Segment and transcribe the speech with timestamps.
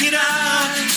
[0.00, 0.89] Get out.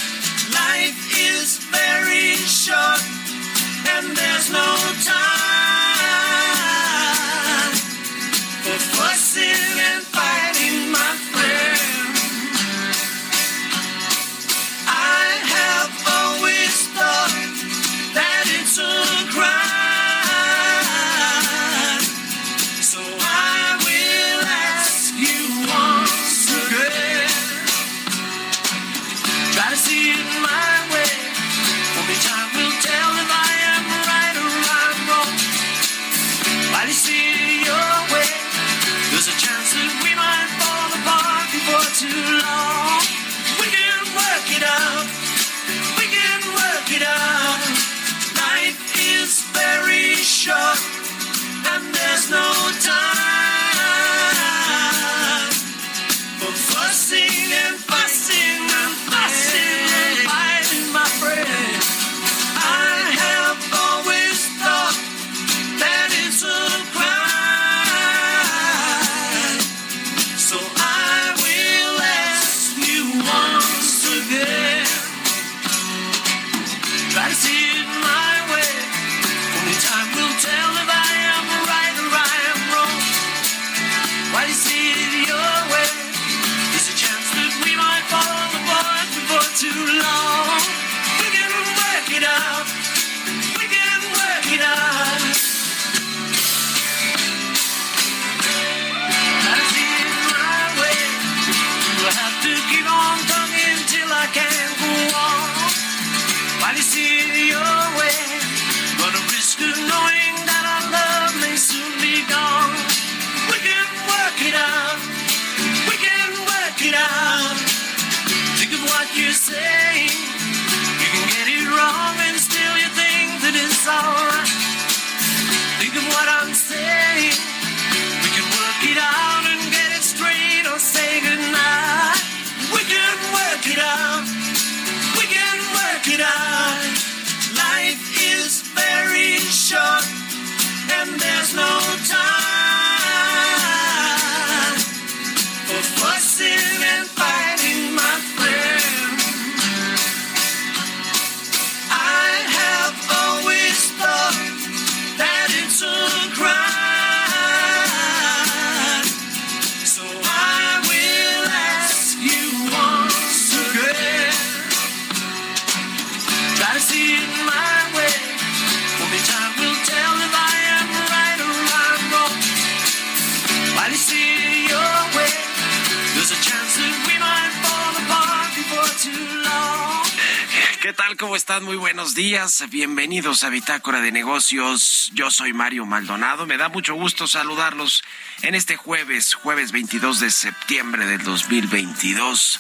[181.34, 181.64] ¿Cómo están?
[181.64, 182.64] Muy buenos días.
[182.70, 185.10] Bienvenidos a Bitácora de Negocios.
[185.16, 186.46] Yo soy Mario Maldonado.
[186.46, 188.04] Me da mucho gusto saludarlos
[188.44, 192.60] en este jueves, jueves 22 de septiembre del 2022.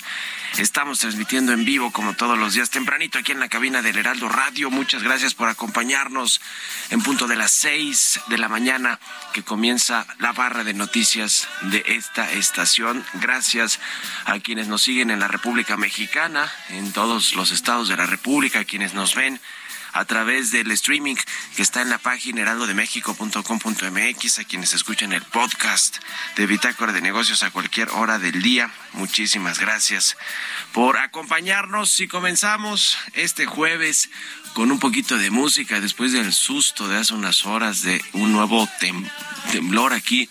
[0.57, 4.29] Estamos transmitiendo en vivo como todos los días tempranito aquí en la cabina del Heraldo
[4.29, 4.69] Radio.
[4.69, 6.41] Muchas gracias por acompañarnos
[6.91, 8.99] en punto de las seis de la mañana
[9.33, 13.03] que comienza la barra de noticias de esta estación.
[13.15, 13.79] Gracias
[14.25, 18.59] a quienes nos siguen en la República Mexicana, en todos los estados de la República,
[18.59, 19.41] a quienes nos ven
[19.93, 21.15] a través del streaming
[21.55, 25.97] que está en la página heraldodemexico.com.mx, a quienes escuchan el podcast
[26.35, 28.71] de Bitácora de Negocios a cualquier hora del día.
[28.93, 30.17] Muchísimas gracias
[30.71, 34.09] por acompañarnos y comenzamos este jueves
[34.53, 38.67] con un poquito de música después del susto de hace unas horas de un nuevo
[39.49, 40.29] temblor aquí,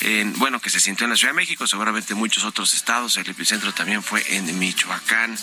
[0.00, 3.28] en, bueno, que se sintió en la Ciudad de México, seguramente muchos otros estados, el
[3.28, 5.38] epicentro también fue en Michoacán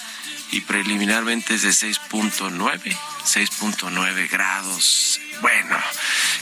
[0.51, 5.19] y preliminarmente es de 6.9, 6.9 grados.
[5.41, 5.77] Bueno,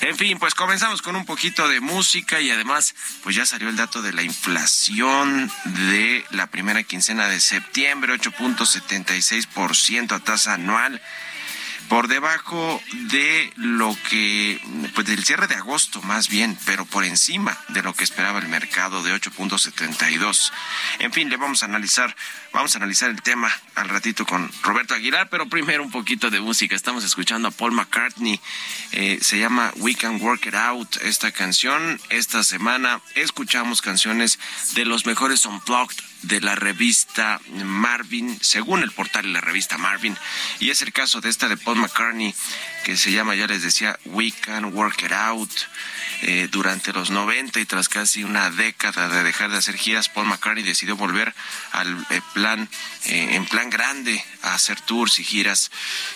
[0.01, 3.75] en fin, pues comenzamos con un poquito de música y además, pues ya salió el
[3.75, 11.01] dato de la inflación de la primera quincena de septiembre, 8.76% a tasa anual
[11.93, 14.59] por debajo de lo que,
[14.95, 18.47] pues del cierre de agosto más bien, pero por encima de lo que esperaba el
[18.47, 20.51] mercado de 8.72.
[20.97, 22.15] En fin, le vamos a analizar,
[22.53, 26.39] vamos a analizar el tema al ratito con Roberto Aguilar, pero primero un poquito de
[26.39, 26.75] música.
[26.75, 28.39] Estamos escuchando a Paul McCartney,
[28.91, 31.99] eh, se llama We Can Work It Out esta canción.
[32.09, 34.39] Esta semana escuchamos canciones
[34.75, 40.17] de los mejores unplugged de la revista Marvin, según el portal de la revista Marvin,
[40.59, 42.33] y es el caso de esta de Paul McCartney,
[42.85, 45.51] que se llama, ya les decía, We Can Work It Out.
[46.25, 50.27] Eh, durante los 90 y tras casi una década de dejar de hacer giras, Paul
[50.27, 51.35] McCartney decidió volver
[51.73, 52.69] al eh, plan,
[53.05, 55.71] eh, en plan grande, a hacer tours y giras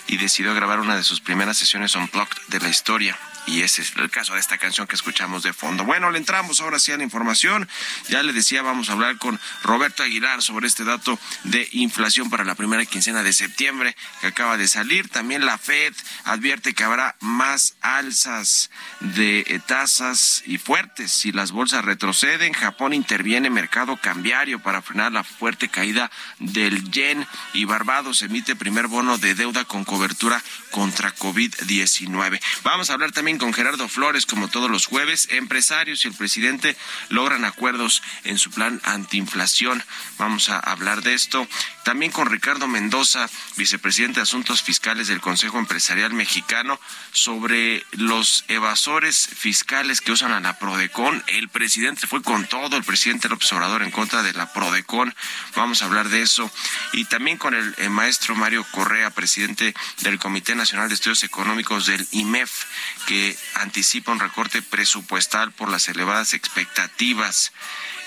[0.06, 3.96] y decidió grabar una de sus primeras sesiones unplugged de la historia y ese es
[3.96, 5.84] el caso de esta canción que escuchamos de fondo.
[5.84, 7.66] Bueno, le entramos ahora sí a la información.
[8.08, 12.44] Ya le decía, vamos a hablar con Roberto Aguilar sobre este dato de inflación para
[12.44, 15.08] la primera quincena de septiembre que acaba de salir.
[15.08, 21.50] También la Fed advierte que habrá más alzas de eh, tasas y fuertes si las
[21.50, 22.52] bolsas retroceden.
[22.52, 28.88] Japón interviene mercado cambiario para frenar la fuerte caída del yen y Barbados emite primer
[28.88, 32.40] bono de deuda con cobertura contra COVID-19.
[32.62, 35.28] Vamos a hablar también con Gerardo Flores, como todos los jueves.
[35.30, 36.76] Empresarios y el presidente
[37.08, 39.82] logran acuerdos en su plan antiinflación.
[40.18, 41.46] Vamos a hablar de esto.
[41.84, 46.78] También con Ricardo Mendoza, vicepresidente de Asuntos Fiscales del Consejo Empresarial Mexicano,
[47.12, 51.24] sobre los evasores fiscales que usan a la Prodecon.
[51.28, 55.14] El presidente fue con todo, el presidente López Obrador en contra de la Prodecon.
[55.56, 56.50] Vamos a hablar de eso.
[56.92, 61.86] Y también con el, el maestro Mario Correa, presidente del Comité Nacional de Estudios Económicos
[61.86, 62.64] del IMEF,
[63.06, 67.52] que anticipa un recorte presupuestal por las elevadas expectativas.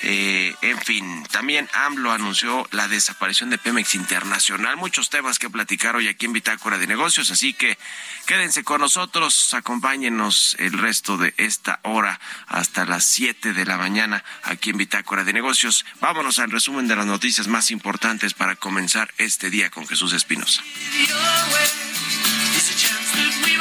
[0.03, 4.75] Eh, en fin, también AMLO anunció la desaparición de Pemex Internacional.
[4.75, 7.77] Muchos temas que platicar hoy aquí en Bitácora de Negocios, así que
[8.25, 14.23] quédense con nosotros, acompáñenos el resto de esta hora hasta las 7 de la mañana
[14.43, 15.85] aquí en Bitácora de Negocios.
[15.99, 20.63] Vámonos al resumen de las noticias más importantes para comenzar este día con Jesús Espinosa.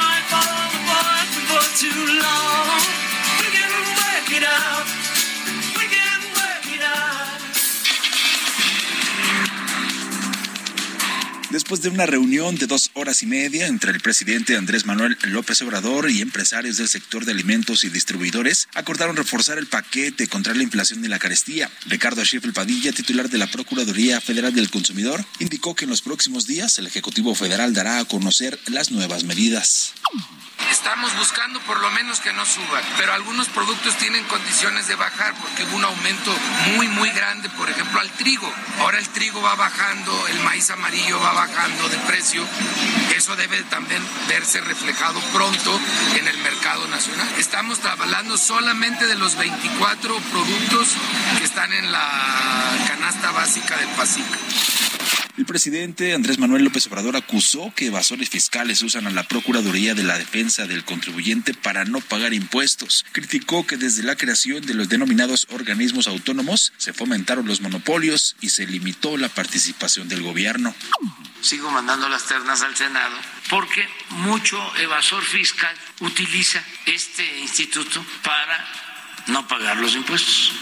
[0.00, 3.00] might follow the boys for too long.
[11.50, 15.61] Después de una reunión de dos horas y media entre el presidente Andrés Manuel López
[15.62, 20.62] Obrador y empresarios del sector de alimentos y distribuidores, acordaron reforzar el paquete contra la
[20.62, 21.69] inflación y la carestía.
[21.87, 26.47] Ricardo Schiffel Padilla, titular de la Procuraduría Federal del Consumidor, indicó que en los próximos
[26.47, 29.95] días el Ejecutivo Federal dará a conocer las nuevas medidas.
[30.71, 35.35] Estamos buscando por lo menos que no suban, pero algunos productos tienen condiciones de bajar
[35.40, 36.33] porque un aumento
[36.76, 38.52] muy, muy grande, por ejemplo, al trigo.
[38.78, 42.45] Ahora el trigo va bajando, el maíz amarillo va bajando de precio.
[43.16, 45.80] Eso debe también verse reflejado pronto
[46.19, 47.28] en el mercado nacional.
[47.38, 50.88] Estamos hablando solamente de los 24 productos
[51.38, 52.07] que están en la
[52.87, 54.26] canasta básica del PASIC.
[55.40, 60.02] El presidente Andrés Manuel López Obrador acusó que evasores fiscales usan a la Procuraduría de
[60.02, 63.06] la Defensa del Contribuyente para no pagar impuestos.
[63.12, 68.50] Criticó que desde la creación de los denominados organismos autónomos se fomentaron los monopolios y
[68.50, 70.75] se limitó la participación del gobierno.
[71.40, 73.16] Sigo mandando las ternas al Senado
[73.49, 78.68] porque mucho evasor fiscal utiliza este instituto para
[79.28, 80.52] no pagar los impuestos.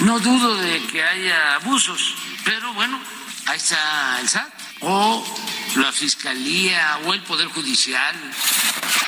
[0.00, 3.00] No dudo de que haya abusos, pero bueno,
[3.50, 4.48] ahí está el SAT,
[4.82, 5.24] o
[5.76, 8.14] la Fiscalía o el Poder Judicial.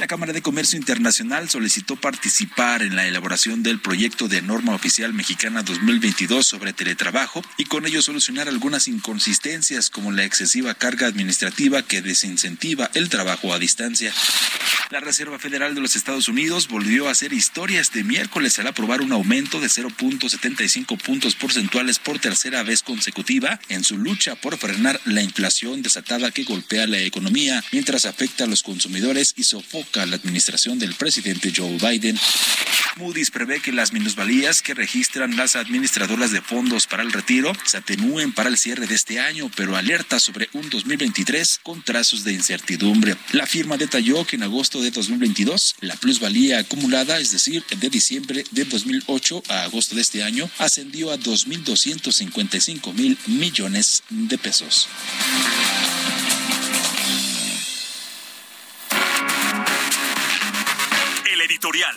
[0.02, 5.12] La Cámara de Comercio Internacional solicitó participar en la elaboración del proyecto de norma oficial
[5.12, 11.82] mexicana 2022 sobre teletrabajo y con ello solucionar algunas inconsistencias como la excesiva carga administrativa
[11.82, 14.12] que desincentiva el trabajo a distancia.
[14.90, 19.00] La Reserva Federal de los Estados Unidos volvió a hacer historia este miércoles al aprobar
[19.00, 25.00] un aumento de 0.75 puntos porcentuales por tercera vez consecutiva en su lucha por frenar
[25.06, 30.16] la inflación desatada que golpea la economía mientras afecta a los consumidores y sofoca la
[30.16, 32.18] administración del presidente Joe Biden.
[32.96, 37.76] Moody's prevé que las minusvalías que registran las administradoras de fondos para el retiro se
[37.76, 42.32] atenúen para el cierre de este año, pero alerta sobre un 2023 con trazos de
[42.32, 43.14] incertidumbre.
[43.32, 48.44] La firma detalló que en agosto de 2022 la plusvalía acumulada, es decir, de diciembre
[48.52, 54.88] de 2008 a agosto de este año, ascendió a 2.255 mil millones de pesos.
[61.62, 61.96] Editorial.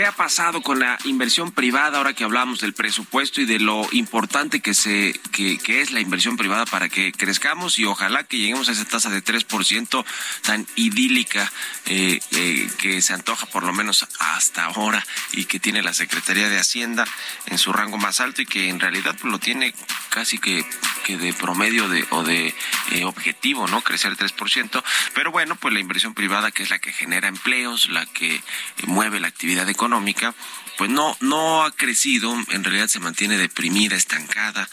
[0.00, 3.86] ¿Qué ha pasado con la inversión privada ahora que hablamos del presupuesto y de lo
[3.92, 8.70] importante que se que, es la inversión privada para que crezcamos y ojalá que lleguemos
[8.70, 10.02] a esa tasa de 3%
[10.40, 11.52] tan idílica
[11.84, 16.48] eh, eh, que se antoja por lo menos hasta ahora y que tiene la Secretaría
[16.48, 17.04] de Hacienda
[17.44, 19.74] en su rango más alto y que en realidad pues, lo tiene
[20.08, 20.64] casi que,
[21.04, 22.54] que de promedio de, o de
[22.92, 23.82] eh, objetivo, ¿no?
[23.82, 24.82] Crecer 3%.
[25.14, 28.42] Pero bueno, pues la inversión privada que es la que genera empleos, la que
[28.86, 30.32] mueve la actividad económica, Económica
[30.80, 34.66] pues no, no ha crecido, en realidad se mantiene deprimida, estancada.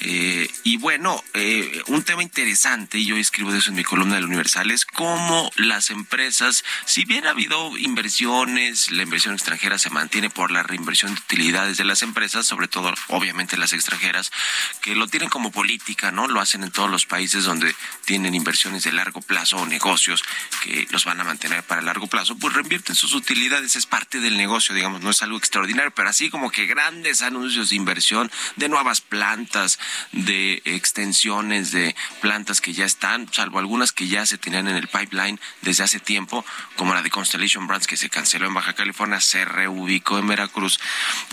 [0.00, 4.16] Eh, y bueno, eh, un tema interesante, y yo escribo de eso en mi columna
[4.16, 9.90] del Universal, es cómo las empresas, si bien ha habido inversiones, la inversión extranjera se
[9.90, 14.32] mantiene por la reinversión de utilidades de las empresas, sobre todo obviamente las extranjeras,
[14.80, 16.26] que lo tienen como política, ¿no?
[16.26, 17.72] Lo hacen en todos los países donde
[18.04, 20.24] tienen inversiones de largo plazo o negocios
[20.64, 24.36] que los van a mantener para largo plazo, pues reinvierten sus utilidades, es parte del
[24.36, 28.70] negocio, digamos, no es algo extraordinario, pero así como que grandes anuncios de inversión de
[28.70, 29.78] nuevas plantas,
[30.12, 34.88] de extensiones de plantas que ya están, salvo algunas que ya se tenían en el
[34.88, 36.42] pipeline desde hace tiempo,
[36.76, 40.80] como la de Constellation Brands que se canceló en Baja California, se reubicó en Veracruz,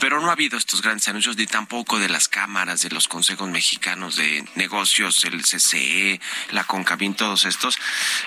[0.01, 3.49] pero no ha habido estos grandes anuncios ni tampoco de las cámaras, de los consejos
[3.49, 6.19] mexicanos de negocios, el CCE,
[6.51, 7.79] la Concabin, todos estos,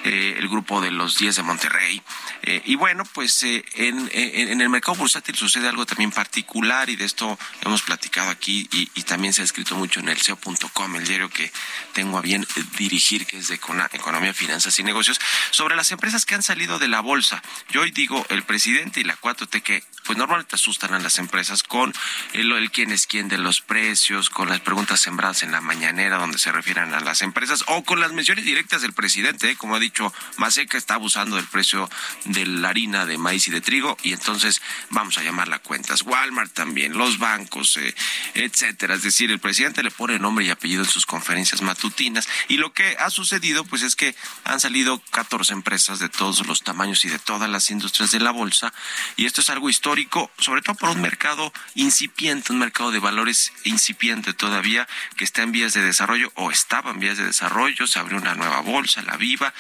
[0.05, 2.03] eh, el grupo de los 10 de Monterrey.
[2.45, 7.05] Eh, y bueno, pues eh, en, el mercado bursátil sucede algo también particular y de
[7.05, 11.29] esto hemos platicado aquí y, también se ha escrito mucho en el SEO.com, el diario
[11.29, 11.53] que
[11.93, 12.47] tengo a bien
[12.79, 16.89] dirigir, que es de Economía, Finanzas y Negocios, sobre las empresas que han salido de
[16.89, 17.43] la bolsa.
[17.69, 21.63] Yo hoy digo, el presidente y la 4T que pues normalmente asustan a las empresas
[21.63, 21.93] con
[22.33, 26.17] el, el quién es quién de los precios, con las preguntas sembradas en la mañanera
[26.19, 29.57] donde se refieren a las empresas o con las menciones directas del presidente, ¿eh?
[29.57, 31.89] como ha dicho Maseca está abusando del precio
[32.25, 34.61] de la harina de maíz y de trigo y entonces
[34.91, 36.03] vamos a llamarla cuentas.
[36.03, 37.95] Walmart también, los bancos, eh,
[38.35, 38.95] etcétera.
[38.95, 42.73] Es decir, el presidente le pone nombre y apellido en sus conferencias matutinas y lo
[42.73, 44.15] que ha sucedido pues es que
[44.45, 48.31] han salido 14 empresas de todos los tamaños y de todas las industrias de la
[48.31, 48.73] bolsa
[49.17, 53.53] y esto es algo histórico, sobre todo por un mercado incipiente, un mercado de valores
[53.65, 57.99] incipiente todavía que está en vías de desarrollo o estaba en vías de desarrollo, se
[57.99, 59.53] abrió una nueva bolsa, la Viva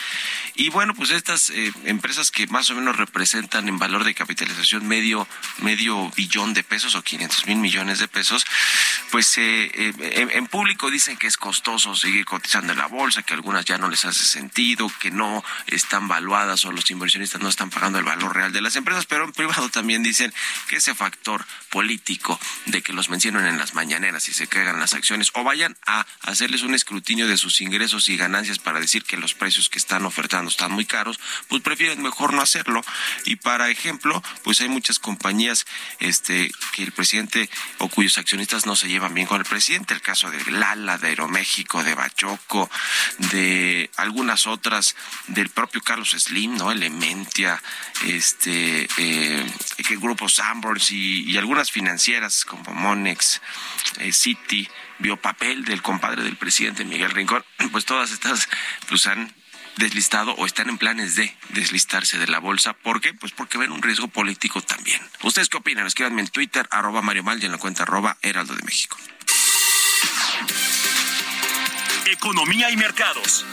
[0.54, 4.87] y bueno, pues estas eh, empresas que más o menos representan en valor de capitalización
[4.87, 5.26] medio
[5.59, 8.45] medio billón de pesos o 500 mil millones de pesos,
[9.11, 13.23] pues eh, eh, en, en, público dicen que es costoso seguir cotizando en la bolsa,
[13.23, 17.49] que algunas ya no les hace sentido, que no están valuadas o los inversionistas no
[17.49, 20.33] están pagando el valor real de las empresas, pero en privado también dicen
[20.69, 24.95] que ese factor político de que los mencionen en las mañaneras y se caigan las
[24.95, 29.17] acciones o vayan a hacerles un escrutinio de sus ingresos y ganancias para decir que
[29.17, 31.19] los precios que están ofertando están muy caros,
[31.49, 32.83] pues prefieren mejor no hacerlo.
[33.25, 35.67] Y para ejemplo, pues hay muchas compañías
[36.01, 37.49] este, que el presidente
[37.79, 41.09] o cuyos accionistas no se llevan bien con el presidente, el caso de Lala, de
[41.09, 42.71] Aeroméxico, de Bachoco,
[43.19, 44.97] de algunas otras,
[45.29, 46.73] del propio Carlos Slim, ¿no?
[46.73, 47.62] Elementia,
[48.07, 49.47] este, eh,
[49.79, 53.41] el grupo Sanborns y, algunas financieras como Monex,
[53.99, 58.49] eh, City, Biopapel del compadre del presidente Miguel Rincón, pues todas estas
[58.89, 59.33] pues han
[59.76, 62.73] deslistado o están en planes de deslistarse de la bolsa.
[62.73, 63.14] ¿Por qué?
[63.14, 65.00] Pues porque ven un riesgo político también.
[65.23, 65.87] ¿Ustedes qué opinan?
[65.87, 68.97] Escríbanme en Twitter, arroba Mario Mal y en la cuenta arroba Heraldo de México.
[72.07, 73.45] Economía y mercados.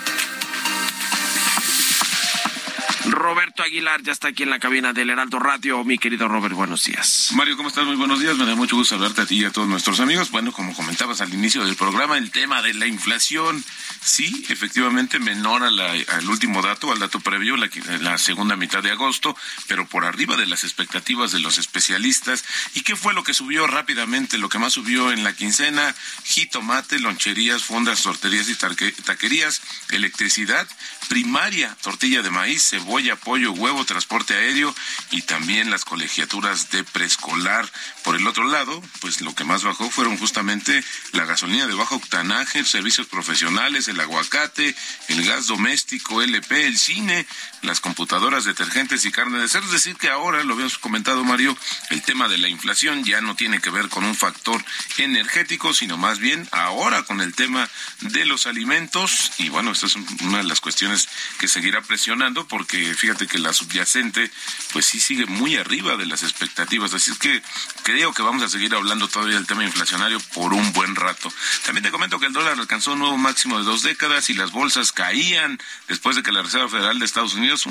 [3.06, 5.84] Roberto Aguilar ya está aquí en la cabina del Heraldo Radio.
[5.84, 7.30] Mi querido Robert, buenos días.
[7.34, 7.86] Mario, ¿cómo estás?
[7.86, 8.36] Muy buenos días.
[8.38, 10.32] Me da mucho gusto hablarte a ti y a todos nuestros amigos.
[10.32, 13.64] Bueno, como comentabas al inicio del programa, el tema de la inflación,
[14.02, 17.70] sí, efectivamente menor al último dato, al dato previo, la,
[18.02, 19.36] la segunda mitad de agosto,
[19.68, 22.44] pero por arriba de las expectativas de los especialistas.
[22.74, 24.38] ¿Y qué fue lo que subió rápidamente?
[24.38, 30.68] Lo que más subió en la quincena, jitomate, loncherías, fondas, torterías y taquerías, electricidad,
[31.08, 32.89] primaria, tortilla de maíz, cebolla,
[33.24, 34.74] pollo, huevo, transporte aéreo
[35.12, 37.70] y también las colegiaturas de preescolar.
[38.04, 41.96] Por el otro lado, pues lo que más bajó fueron justamente la gasolina de bajo
[41.96, 44.76] octanaje, servicios profesionales, el aguacate,
[45.10, 47.26] el gas doméstico, LP, el cine,
[47.62, 49.68] las computadoras, detergentes y carne de cerdo.
[49.68, 51.58] Es decir, que ahora, lo habíamos comentado Mario,
[51.90, 54.64] el tema de la inflación ya no tiene que ver con un factor
[54.98, 57.70] energético, sino más bien ahora con el tema
[58.02, 59.32] de los alimentos.
[59.38, 63.54] Y bueno, esta es una de las cuestiones que seguirá presionando porque fíjate que la
[63.54, 64.32] subyacente
[64.74, 66.94] pues sí sigue muy arriba de las expectativas.
[66.94, 67.42] Así es que
[67.84, 71.32] creo que vamos a seguir hablando todavía del tema inflacionario por un buen rato.
[71.66, 74.52] También te comento que el dólar alcanzó un nuevo máximo de dos décadas y las
[74.52, 77.66] bolsas caían después de que la Reserva Federal de Estados Unidos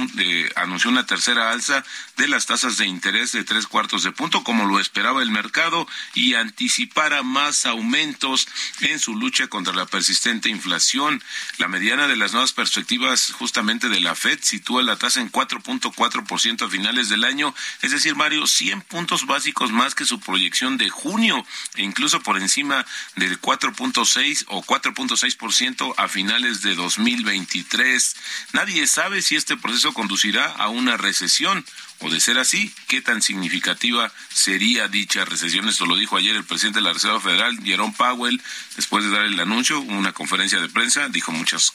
[0.56, 1.84] anunció una tercera alza
[2.16, 5.86] de las tasas de interés de tres cuartos de punto como lo esperaba el mercado
[6.14, 8.48] y anticipara más aumentos
[8.80, 11.22] en su lucha contra la persistente inflación.
[11.58, 16.66] La mediana de las nuevas perspectivas justamente de la Fed sitúa la tasa en 4.4%
[16.66, 20.90] a finales del año, es decir, Mario, 100 puntos básicos más que su proyección de
[20.90, 21.44] junio,
[21.76, 22.84] e incluso por encima
[23.16, 28.16] del 4.6 o 4.6% a finales de 2023.
[28.52, 31.64] Nadie sabe si este proceso conducirá a una recesión
[32.00, 35.68] o de ser así, ¿qué tan significativa sería dicha recesión?
[35.68, 38.40] Esto lo dijo ayer el presidente de la Reserva Federal, Jerome Powell,
[38.76, 41.72] después de dar el anuncio, una conferencia de prensa, dijo muchas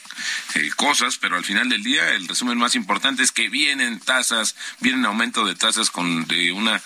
[0.54, 4.56] eh, cosas, pero al final del día el resumen más importante es que vienen tasas,
[4.80, 6.80] vienen aumento de tasas con de una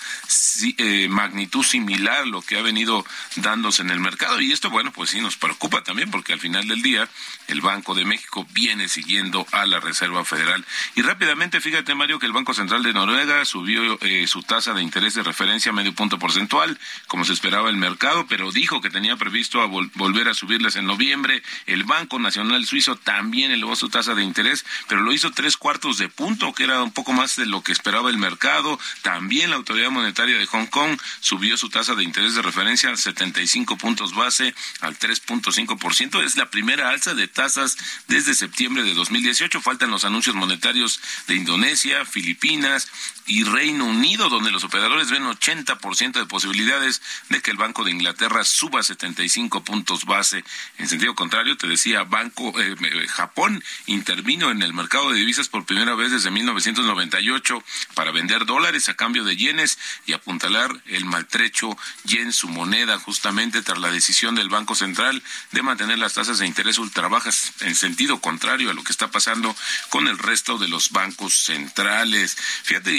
[0.79, 4.41] eh, magnitud similar a lo que ha venido dándose en el mercado.
[4.41, 7.09] Y esto, bueno, pues sí nos preocupa también porque al final del día
[7.47, 10.65] el Banco de México viene siguiendo a la Reserva Federal.
[10.97, 14.83] Y rápidamente, fíjate Mario, que el Banco Central de Noruega subió eh, su tasa de
[14.83, 18.91] interés de referencia a medio punto porcentual, como se esperaba el mercado, pero dijo que
[18.91, 21.43] tenía previsto volver a subirles en noviembre.
[21.67, 25.99] El Banco Nacional Suizo también elevó su tasa de interés, pero lo hizo tres cuartos
[25.99, 28.79] de punto, que era un poco más de lo que esperaba el mercado.
[29.03, 32.97] También la Autoridad Monetaria de Hong Kong subió su tasa de interés de referencia a
[32.97, 36.23] 75 puntos base al 3.5%.
[36.23, 37.77] Es la primera alza de tasas
[38.07, 39.61] desde septiembre de 2018.
[39.61, 42.89] Faltan los anuncios monetarios de Indonesia, Filipinas,
[43.29, 47.91] y Reino Unido, donde los operadores ven 80% de posibilidades de que el Banco de
[47.91, 50.43] Inglaterra suba 75 puntos base.
[50.79, 55.49] En sentido contrario, te decía, Banco eh, eh, Japón intervino en el mercado de divisas
[55.49, 57.63] por primera vez desde 1998
[57.95, 63.61] para vender dólares a cambio de yenes y apuntalar el maltrecho yen, su moneda, justamente
[63.61, 67.75] tras la decisión del Banco Central de mantener las tasas de interés ultra bajas, en
[67.75, 69.55] sentido contrario a lo que está pasando
[69.91, 72.37] con el resto de los bancos centrales.
[72.63, 72.97] Fíjate,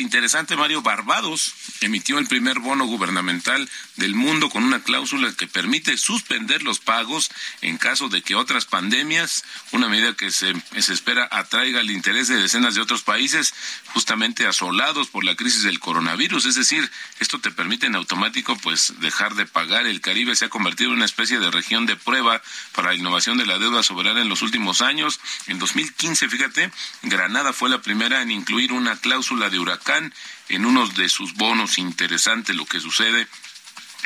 [0.57, 6.61] Mario, Barbados emitió el primer bono gubernamental del mundo con una cláusula que permite suspender
[6.61, 11.79] los pagos en caso de que otras pandemias, una medida que se, se espera atraiga
[11.79, 13.53] el interés de decenas de otros países
[13.93, 16.45] justamente asolados por la crisis del coronavirus.
[16.45, 19.87] Es decir, esto te permite en automático pues dejar de pagar.
[19.87, 22.41] El Caribe se ha convertido en una especie de región de prueba
[22.73, 25.19] para la innovación de la deuda soberana en los últimos años.
[25.47, 26.71] En 2015, fíjate,
[27.03, 30.08] Granada fue la primera en incluir una cláusula de huracán
[30.49, 33.27] en uno de sus bonos interesante lo que sucede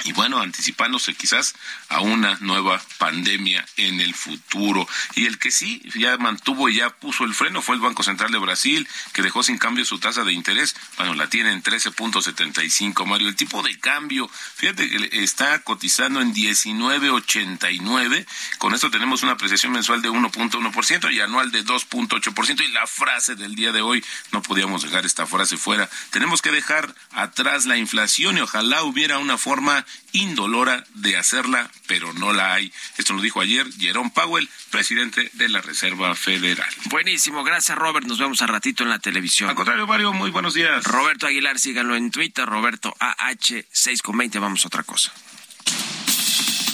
[0.06, 1.54] y bueno, anticipándose quizás
[1.88, 4.88] a una nueva pandemia en el futuro.
[5.16, 8.32] Y el que sí ya mantuvo y ya puso el freno fue el Banco Central
[8.32, 10.76] de Brasil, que dejó sin cambio su tasa de interés.
[10.98, 13.30] Bueno, la tiene en 13.75, Mario.
[13.30, 18.26] El tipo de cambio, fíjate que está cotizando en 19.89.
[18.58, 22.62] Con esto tenemos una apreciación mensual de 1.1% y anual de 2.8%.
[22.62, 25.90] Y la frase del día de hoy, no podíamos dejar esta frase fuera.
[26.10, 32.14] Tenemos que dejar atrás la inflación y ojalá hubiera una forma indolora de hacerla, pero
[32.14, 32.72] no la hay.
[32.98, 36.70] Esto lo dijo ayer Jerome Powell, presidente de la Reserva Federal.
[36.86, 38.06] Buenísimo, gracias Robert.
[38.06, 39.50] Nos vemos a ratito en la televisión.
[39.50, 40.84] Al contrario, Mario, muy buenos días.
[40.84, 44.40] Roberto Aguilar, síganlo en Twitter, Roberto AH6 con 20.
[44.40, 45.12] Vamos a otra cosa.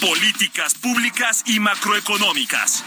[0.00, 2.84] Políticas públicas y macroeconómicas.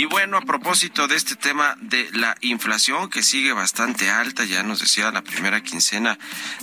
[0.00, 4.62] Y bueno, a propósito de este tema de la inflación que sigue bastante alta, ya
[4.62, 6.18] nos decía la primera quincena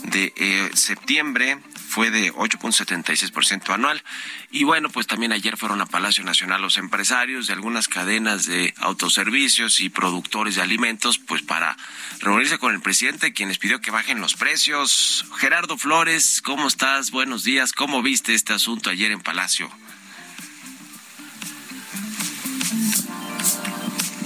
[0.06, 4.02] de eh, septiembre fue de 8.76% anual.
[4.50, 8.74] Y bueno, pues también ayer fueron a Palacio Nacional los empresarios de algunas cadenas de
[8.78, 11.78] autoservicios y productores de alimentos, pues para
[12.22, 15.26] reunirse con el presidente, quien les pidió que bajen los precios.
[15.38, 17.12] Gerardo Flores, ¿cómo estás?
[17.12, 17.72] Buenos días.
[17.72, 19.70] ¿Cómo viste este asunto ayer en Palacio?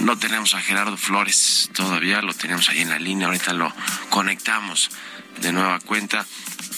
[0.02, 3.72] No tenemos a Gerardo Flores todavía, lo tenemos ahí en la línea, ahorita lo
[4.10, 4.90] conectamos
[5.40, 6.26] de nueva cuenta.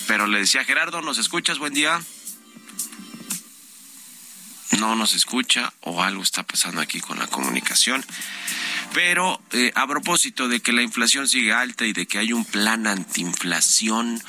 [0.07, 1.59] Pero le decía Gerardo, ¿nos escuchas?
[1.59, 1.99] Buen día.
[4.79, 8.05] No nos escucha o algo está pasando aquí con la comunicación.
[8.93, 12.45] Pero eh, a propósito de que la inflación sigue alta y de que hay un
[12.45, 14.23] plan antiinflación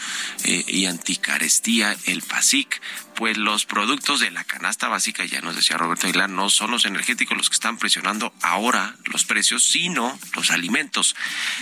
[0.46, 2.82] eh, y anticarestía, el PASIC,
[3.16, 6.86] pues los productos de la canasta básica, ya nos decía Roberto Aguilar, no son los
[6.86, 11.16] energéticos los que están presionando ahora los precios, sino los alimentos.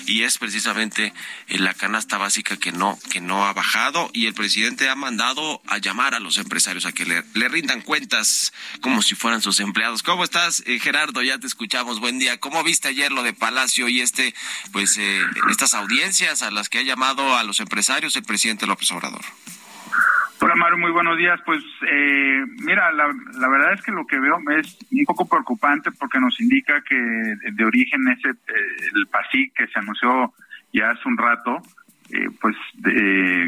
[0.06, 1.14] Y es precisamente
[1.48, 5.62] eh, la canasta básica que no, que no ha bajado y el presidente ha mandado
[5.68, 10.02] a llamar a los empresarios a que le, rindan cuentas como si fueran sus empleados.
[10.04, 11.22] ¿Cómo estás, eh, Gerardo?
[11.22, 12.00] Ya te escuchamos.
[12.00, 12.40] Buen día.
[12.40, 14.34] ¿Cómo viste ayer lo de Palacio y este,
[14.72, 18.92] pues, eh, estas audiencias a las que ha llamado a los empresarios el presidente López
[18.92, 19.24] Obrador?
[20.44, 21.40] Hola Mario, muy buenos días.
[21.46, 26.20] Pues eh, mira, la, verdad es que lo que veo es un poco preocupante porque
[26.20, 30.34] nos indica que de origen ese eh, el PASIC que se anunció
[30.74, 31.62] ya hace un rato,
[32.12, 32.58] eh, pues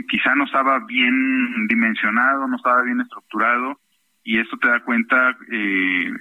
[0.08, 3.78] quizá no estaba bien dimensionado, no estaba bien estructurado
[4.24, 6.12] y esto te da cuenta eh,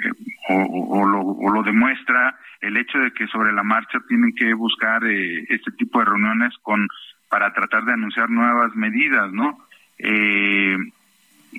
[0.48, 4.52] o, o, lo, o, lo, demuestra el hecho de que sobre la marcha tienen que
[4.54, 6.87] buscar eh, este tipo de reuniones con
[7.30, 9.58] para tratar de anunciar nuevas medidas, ¿no?
[9.98, 10.76] Eh,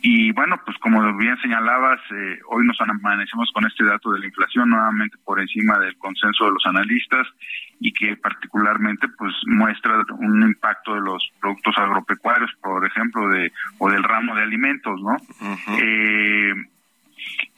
[0.02, 4.26] y bueno, pues como bien señalabas, eh, hoy nos amanecemos con este dato de la
[4.26, 7.28] inflación nuevamente por encima del consenso de los analistas
[7.80, 13.90] y que particularmente pues muestra un impacto de los productos agropecuarios, por ejemplo, de o
[13.90, 15.14] del ramo de alimentos, ¿no?
[15.14, 15.80] Uh -huh.
[15.82, 16.54] eh,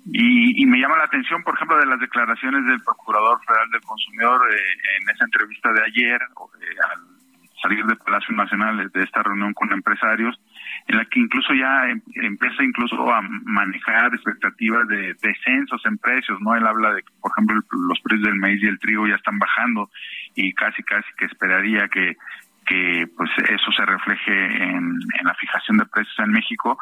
[0.09, 3.81] y, y, me llama la atención, por ejemplo, de las declaraciones del Procurador Federal del
[3.81, 4.57] Consumidor eh,
[5.01, 7.16] en esa entrevista de ayer, eh, al
[7.61, 10.39] salir del Palacio Nacional de esta reunión con empresarios,
[10.87, 16.39] en la que incluso ya em, empieza incluso a manejar expectativas de descensos en precios,
[16.41, 16.55] ¿no?
[16.55, 19.39] Él habla de que, por ejemplo, los precios del maíz y el trigo ya están
[19.39, 19.89] bajando
[20.35, 22.17] y casi casi que esperaría que
[22.67, 26.77] que pues eso se refleje en, en la fijación de precios en México,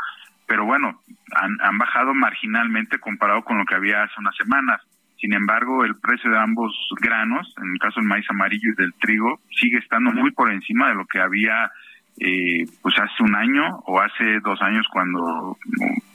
[0.47, 1.01] pero bueno,
[1.35, 4.81] han, han bajado marginalmente comparado con lo que había hace unas semanas.
[5.25, 8.93] Sin embargo, el precio de ambos granos, en el caso del maíz amarillo y del
[8.93, 11.71] trigo, sigue estando muy por encima de lo que había
[12.19, 15.57] eh, pues hace un año o hace dos años cuando,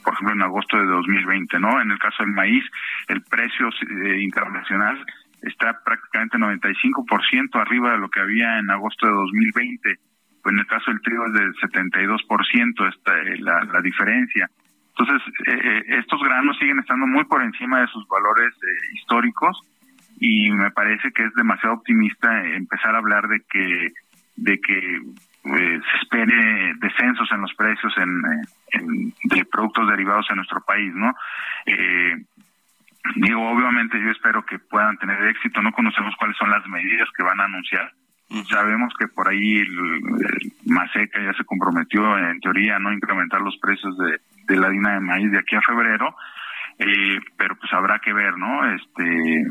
[0.05, 1.81] por ejemplo, en agosto de 2020, ¿no?
[1.81, 2.63] En el caso del maíz,
[3.09, 5.05] el precio eh, internacional
[5.41, 9.99] está prácticamente 95% arriba de lo que había en agosto de 2020.
[10.41, 14.49] Pues en el caso del trigo es del 72% esta, eh, la, la diferencia.
[14.97, 19.61] Entonces, eh, estos granos siguen estando muy por encima de sus valores eh, históricos
[20.19, 23.93] y me parece que es demasiado optimista empezar a hablar de que
[24.35, 25.01] de que
[25.43, 28.21] eh, se espere descensos en los precios en,
[28.73, 31.13] en, de productos derivados en nuestro país, ¿no?
[31.65, 32.15] Eh,
[33.15, 37.23] digo, obviamente yo espero que puedan tener éxito, no conocemos cuáles son las medidas que
[37.23, 37.91] van a anunciar,
[38.49, 43.41] Sabemos que por ahí el, el Maseca ya se comprometió, en teoría, a no incrementar
[43.41, 46.15] los precios de, la harina de maíz de aquí a febrero,
[46.79, 48.73] eh, pero pues habrá que ver, ¿no?
[48.73, 49.45] Este,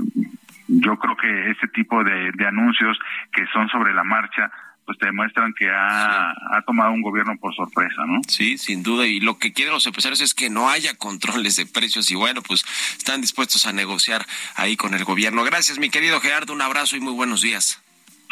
[0.68, 2.98] yo creo que ese tipo de, anuncios
[3.32, 4.50] que son sobre la marcha,
[4.86, 8.20] pues te demuestran que ha, ha, tomado un gobierno por sorpresa, ¿no?
[8.26, 9.06] Sí, sin duda.
[9.06, 12.40] Y lo que quieren los empresarios es que no haya controles de precios y bueno,
[12.42, 12.64] pues
[12.96, 14.24] están dispuestos a negociar
[14.56, 15.44] ahí con el gobierno.
[15.44, 16.54] Gracias, mi querido Gerardo.
[16.54, 17.82] Un abrazo y muy buenos días.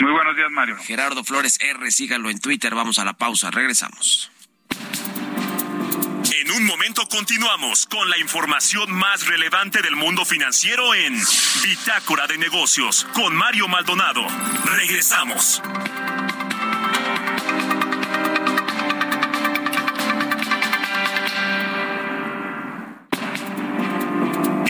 [0.00, 0.76] Muy buenos días, Mario.
[0.76, 2.74] Gerardo Flores R, síganlo en Twitter.
[2.74, 4.30] Vamos a la pausa, regresamos.
[6.40, 11.14] En un momento continuamos con la información más relevante del mundo financiero en
[11.62, 14.24] Bitácora de Negocios con Mario Maldonado.
[14.64, 15.62] Regresamos.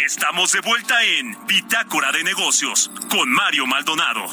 [0.05, 4.27] Estamos de vuelta en Bitácora de Negocios con Mario Maldonado.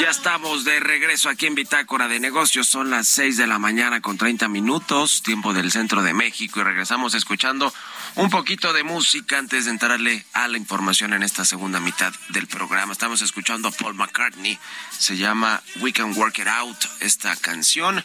[0.00, 2.66] Ya estamos de regreso aquí en Bitácora de Negocios.
[2.66, 6.62] Son las 6 de la mañana con 30 minutos, tiempo del centro de México, y
[6.62, 7.72] regresamos escuchando
[8.16, 12.46] Un poquito de música antes de entrarle a la información en esta segunda mitad del
[12.46, 12.92] programa.
[12.92, 14.56] Estamos escuchando a Paul McCartney.
[14.96, 18.04] Se llama We Can Work It Out esta canción.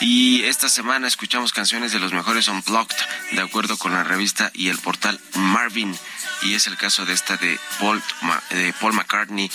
[0.00, 2.96] Y esta semana escuchamos canciones de los mejores Unplugged,
[3.32, 5.98] de acuerdo con la revista y el portal Marvin.
[6.42, 8.00] Y es el caso de esta de Paul,
[8.50, 9.50] de Paul McCartney,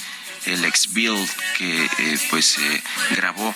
[0.46, 1.26] el ex Bill,
[1.58, 3.56] que eh, pues eh, grabó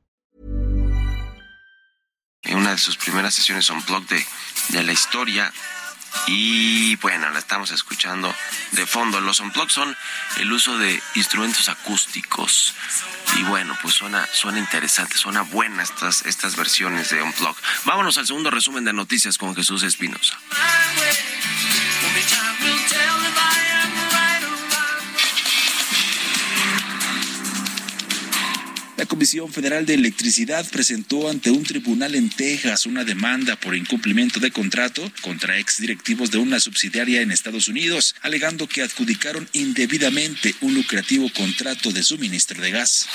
[2.51, 4.25] En una de sus primeras sesiones on blog de,
[4.69, 5.53] de la historia.
[6.27, 8.35] Y bueno, la estamos escuchando
[8.73, 9.21] de fondo.
[9.21, 9.95] Los unplugs son
[10.35, 12.73] el uso de instrumentos acústicos.
[13.37, 17.55] Y bueno, pues suena, suena interesante, suena buena estas, estas versiones de unplug.
[17.85, 20.37] Vámonos al segundo resumen de noticias con Jesús Espinosa.
[29.01, 34.39] La Comisión Federal de Electricidad presentó ante un tribunal en Texas una demanda por incumplimiento
[34.39, 40.75] de contrato contra exdirectivos de una subsidiaria en Estados Unidos, alegando que adjudicaron indebidamente un
[40.75, 43.07] lucrativo contrato de suministro de gas.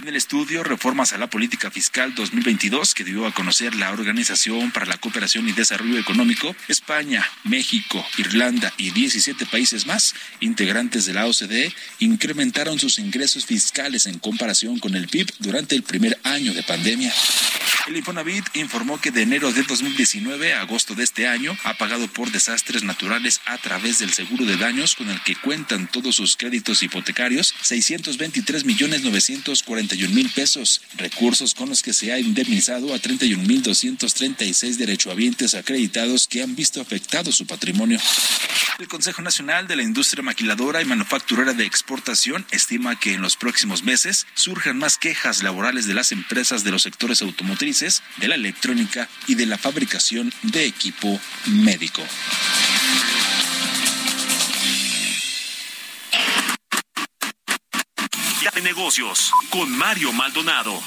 [0.00, 4.72] En el estudio Reformas a la Política Fiscal 2022 que dio a conocer la Organización
[4.72, 11.12] para la Cooperación y Desarrollo Económico, España, México, Irlanda y 17 países más, integrantes de
[11.12, 16.54] la OCDE, incrementaron sus ingresos fiscales en comparación con el PIB durante el primer año
[16.54, 17.12] de pandemia.
[17.86, 22.06] El Infonavit informó que de enero de 2019 a agosto de este año ha pagado
[22.06, 26.36] por desastres naturales a través del seguro de daños con el que cuentan todos sus
[26.36, 33.00] créditos hipotecarios 623 millones 941 mil pesos, recursos con los que se ha indemnizado a
[33.00, 37.98] 31 mil 236 derechohabientes acreditados que han visto afectado su patrimonio.
[38.78, 43.36] El Consejo Nacional de la Industria Maquiladora y Manufacturera de Exportación estima que en los
[43.36, 48.36] próximos meses surjan más quejas laborales de las empresas de los sectores automotrices, de la
[48.36, 52.02] electrónica y de la fabricación de equipo médico.
[58.54, 60.78] de negocios con Mario Maldonado.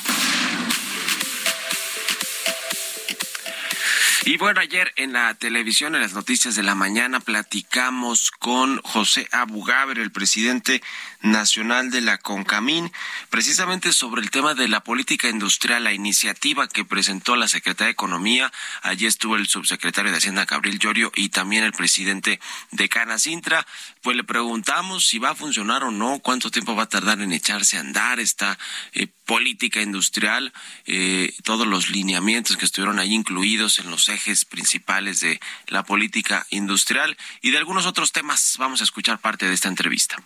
[4.27, 9.27] Y bueno, ayer en la televisión, en las noticias de la mañana, platicamos con José
[9.31, 10.81] Abugaber, el presidente
[11.25, 12.91] nacional de la CONCAMIN,
[13.29, 17.91] precisamente sobre el tema de la política industrial, la iniciativa que presentó la Secretaría de
[17.91, 18.51] Economía.
[18.81, 22.39] Allí estuvo el subsecretario de Hacienda, Gabriel Llorio, y también el presidente
[22.71, 23.65] de Canacintra.
[24.01, 27.33] Pues le preguntamos si va a funcionar o no, cuánto tiempo va a tardar en
[27.33, 28.57] echarse a andar esta
[28.93, 30.53] eh, política industrial,
[30.85, 36.45] eh, todos los lineamientos que estuvieron ahí incluidos en los ejes principales de la política
[36.51, 38.55] industrial y de algunos otros temas.
[38.59, 40.17] Vamos a escuchar parte de esta entrevista.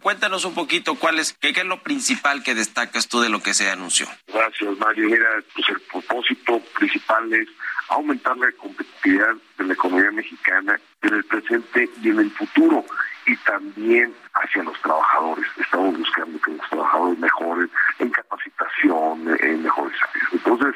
[0.00, 3.54] Cuéntanos un poquito cuál es, qué, es lo principal que destacas tú de lo que
[3.54, 4.06] se anunció.
[4.32, 5.08] Gracias, Mario.
[5.08, 7.48] Mira, pues el propósito principal es
[7.88, 12.84] aumentar la competitividad de la economía mexicana en el presente y en el futuro
[13.26, 15.46] y también hacia los trabajadores.
[15.58, 20.32] Estamos buscando que los trabajadores mejoren en capacitación, en mejores servicios.
[20.32, 20.74] Entonces,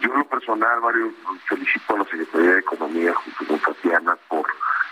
[0.00, 1.12] yo en lo personal, Mario,
[1.46, 4.46] felicito a la Secretaría de Economía junto con Tatiana por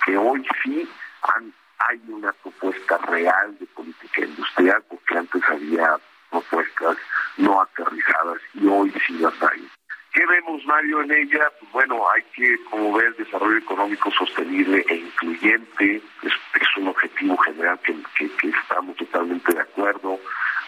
[0.05, 0.88] que hoy sí
[1.22, 1.53] han
[1.88, 5.97] hay una propuesta real de política industrial, porque antes había
[6.31, 6.97] propuestas
[7.38, 9.69] no aterrizadas y hoy sí las hay.
[10.12, 11.51] ¿Qué vemos, Mario, en ella?
[11.59, 16.33] Pues bueno, hay que promover desarrollo económico sostenible e incluyente, es,
[16.77, 20.19] un objetivo general que, que, que estamos totalmente de acuerdo,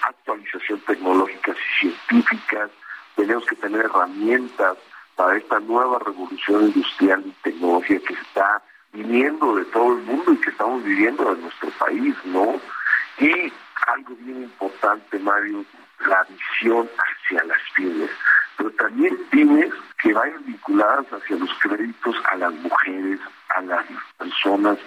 [0.03, 2.70] actualización tecnológicas y científicas,
[3.16, 4.77] tenemos que tener herramientas
[5.16, 10.37] para esta nueva revolución industrial y tecnología que está viniendo de todo el mundo y
[10.38, 12.61] que estamos viviendo en nuestro país, ¿no?
[13.18, 13.52] Y
[13.87, 15.64] algo bien importante, Mario,
[16.07, 18.11] la visión hacia las pymes,
[18.57, 23.20] pero también pymes que vayan vinculadas hacia los créditos a las mujeres,
[23.57, 23.85] a las
[24.18, 24.78] personas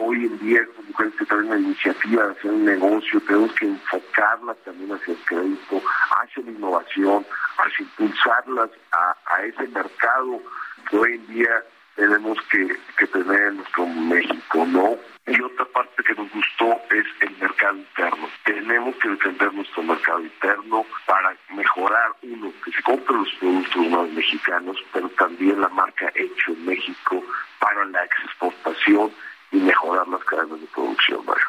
[0.00, 3.66] hoy en día estas mujeres que traen la iniciativa de hacer un negocio, tenemos que
[3.66, 5.82] enfocarlas también hacia el crédito,
[6.20, 7.26] hacia la innovación,
[7.58, 10.40] hacia impulsarlas a, a ese mercado
[10.88, 11.64] que hoy en día
[11.96, 14.96] tenemos que, que tener nuestro México, ¿no?
[15.26, 18.28] Y otra parte que nos gustó es el mercado interno.
[18.44, 24.08] Tenemos que defender nuestro mercado interno para mejorar, uno, que se compren los productos más
[24.10, 27.24] mexicanos, pero también la marca hecho en México
[27.58, 29.10] para la exportación
[29.50, 31.46] y mejorar las cadenas de producción, Mario.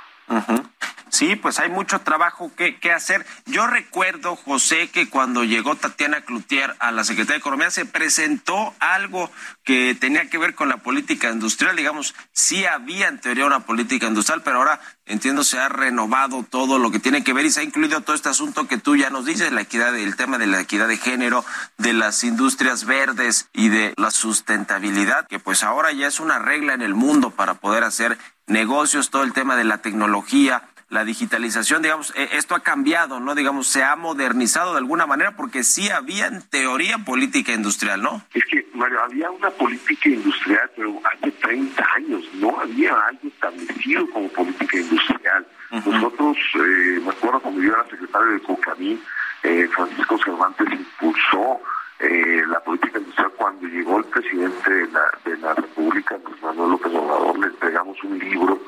[1.10, 3.26] Sí, pues hay mucho trabajo que, que, hacer.
[3.46, 8.74] Yo recuerdo, José, que cuando llegó Tatiana Cloutier a la Secretaría de Economía se presentó
[8.80, 9.32] algo
[9.64, 11.76] que tenía que ver con la política industrial.
[11.76, 16.80] Digamos, sí había en teoría una política industrial, pero ahora entiendo se ha renovado todo
[16.80, 19.10] lo que tiene que ver y se ha incluido todo este asunto que tú ya
[19.10, 21.46] nos dices, la equidad, el tema de la equidad de género,
[21.78, 26.74] de las industrias verdes y de la sustentabilidad, que pues ahora ya es una regla
[26.74, 28.18] en el mundo para poder hacer
[28.48, 33.36] negocios, todo el tema de la tecnología, la digitalización, digamos, eh, esto ha cambiado, ¿no?
[33.36, 38.22] Digamos, se ha modernizado de alguna manera porque sí había en teoría política industrial, ¿no?
[38.34, 44.10] Es que, Mario, había una política industrial, pero hace 30 años no había algo establecido
[44.12, 45.46] como política industrial.
[45.72, 49.02] Nosotros, eh, me acuerdo cuando yo era secretario de COCAMI,
[49.44, 51.60] eh, Francisco Cervantes impulsó
[52.00, 56.72] eh, la política industrial cuando llegó el presidente de la, de la República, pues Manuel
[56.72, 58.62] López Obrador, le entregamos un libro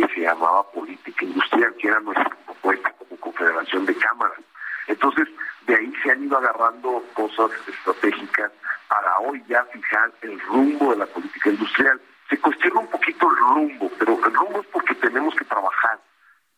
[0.00, 4.38] que se llamaba política industrial, que era nuestra propuesta como confederación de cámaras.
[4.86, 5.28] Entonces,
[5.66, 8.50] de ahí se han ido agarrando cosas estratégicas
[8.88, 12.00] para hoy ya fijar el rumbo de la política industrial.
[12.30, 16.00] Se cuestiona un poquito el rumbo, pero el rumbo es porque tenemos que trabajar.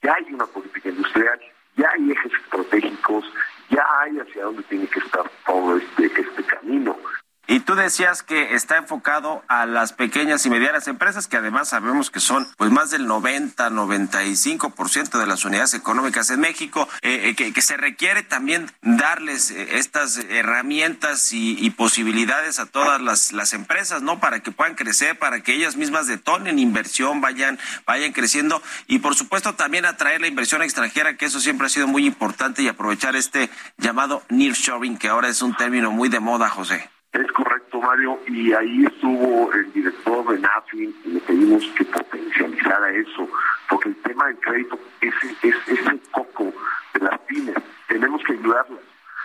[0.02, 1.40] Ya hay una política industrial,
[1.76, 3.24] ya hay ejes estratégicos,
[3.68, 6.96] ya hay hacia dónde tiene que estar todo este, este camino.
[7.46, 12.10] Y tú decías que está enfocado a las pequeñas y medianas empresas, que además sabemos
[12.10, 17.52] que son pues más del 90, 95% de las unidades económicas en México, eh, que,
[17.52, 23.52] que, se requiere también darles eh, estas herramientas y, y, posibilidades a todas las, las
[23.52, 24.20] empresas, ¿no?
[24.20, 29.14] Para que puedan crecer, para que ellas mismas detonen inversión, vayan, vayan creciendo y por
[29.14, 33.16] supuesto también atraer la inversión extranjera, que eso siempre ha sido muy importante y aprovechar
[33.16, 36.93] este llamado nearshoring, que ahora es un término muy de moda, José.
[37.14, 42.90] Es correcto, Mario, y ahí estuvo el director de NAFI y le pedimos que potencializara
[42.90, 43.28] eso,
[43.68, 46.52] porque el tema del crédito es, es, es el coco
[46.92, 47.54] de las pymes.
[47.86, 48.80] Tenemos que ayudarlas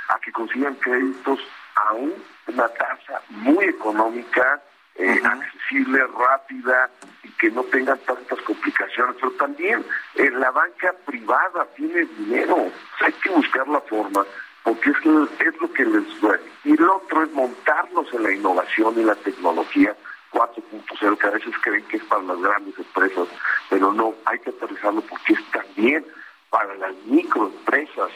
[0.10, 1.40] a que consigan créditos
[1.78, 4.62] a una tasa muy económica,
[4.94, 6.92] eh, accesible, rápida
[7.24, 9.16] y que no tengan tantas complicaciones.
[9.20, 12.72] Pero también eh, la banca privada tiene dinero.
[13.02, 14.24] hay que buscar la forma
[14.64, 16.44] porque es es lo que les duele.
[16.64, 19.96] Y lo otro es montarnos en la innovación y la tecnología
[20.32, 23.28] 4.0, que a veces creen que es para las grandes empresas,
[23.70, 26.06] pero no, hay que aterrizarlo porque es también
[26.50, 28.10] para las microempresas,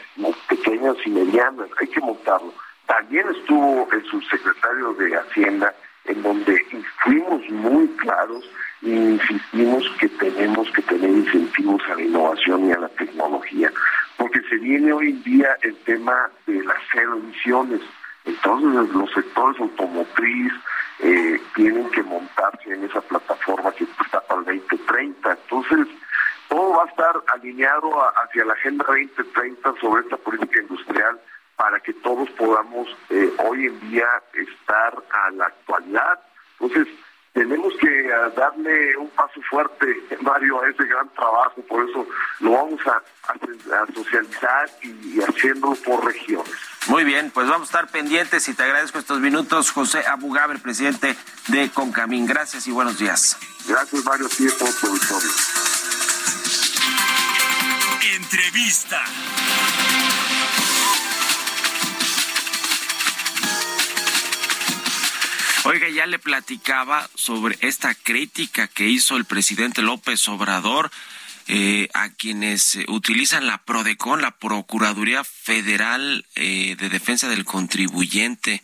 [0.48, 2.52] pequeñas y medianas, hay que montarlo.
[2.86, 6.60] También estuvo el subsecretario de Hacienda, en donde
[7.02, 8.44] fuimos muy claros
[8.82, 13.72] e insistimos que tenemos que tener incentivos a la innovación y a la tecnología
[14.16, 17.80] porque se viene hoy en día el tema de las cero emisiones.
[18.24, 20.52] Entonces los sectores automotriz
[21.00, 25.32] eh, tienen que montarse en esa plataforma que está para el 2030.
[25.32, 25.88] Entonces
[26.48, 27.90] todo va a estar alineado
[28.22, 31.20] hacia la Agenda 2030 sobre esta política industrial
[31.56, 36.20] para que todos podamos eh, hoy en día estar a la actualidad.
[36.58, 36.88] Entonces,
[37.34, 39.86] tenemos que darle un paso fuerte,
[40.20, 42.06] Mario, a ese gran trabajo, por eso
[42.40, 46.54] lo vamos a, a, socializar y, y, haciéndolo por regiones.
[46.86, 51.16] Muy bien, pues vamos a estar pendientes y te agradezco estos minutos, José Abugaber, presidente
[51.48, 52.26] de Concamín.
[52.26, 53.36] Gracias y buenos días.
[53.66, 55.30] Gracias, Mario, tu auditorio.
[58.14, 59.02] Entrevista.
[65.74, 70.90] Ya le platicaba sobre esta crítica que hizo el presidente López Obrador
[71.48, 78.62] eh, a quienes eh, utilizan la PRODECON, la Procuraduría Federal eh, de Defensa del Contribuyente,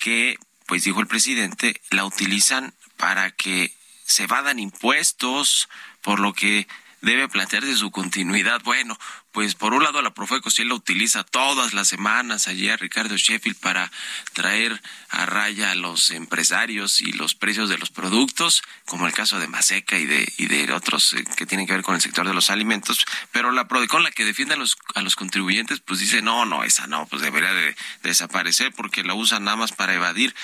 [0.00, 3.72] que, pues dijo el presidente, la utilizan para que
[4.04, 5.68] se vadan impuestos,
[6.02, 6.66] por lo que
[7.00, 8.60] debe plantearse su continuidad.
[8.64, 8.98] Bueno,
[9.32, 13.16] pues por un lado la Profeco sí la utiliza todas las semanas allí a Ricardo
[13.16, 13.90] Sheffield para
[14.32, 19.38] traer a raya a los empresarios y los precios de los productos, como el caso
[19.38, 22.26] de Maseca y de, y de otros eh, que tienen que ver con el sector
[22.26, 26.00] de los alimentos, pero la Prodecon, la que defiende a los, a los contribuyentes, pues
[26.00, 29.72] dice, no, no, esa no, pues debería de, de desaparecer porque la usan nada más
[29.72, 30.34] para evadir.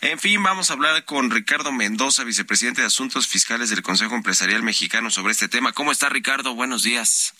[0.00, 4.62] En fin, vamos a hablar con Ricardo Mendoza, vicepresidente de Asuntos Fiscales del Consejo Empresarial
[4.62, 5.72] Mexicano sobre este tema.
[5.72, 6.54] ¿Cómo está Ricardo?
[6.54, 7.33] Buenos días.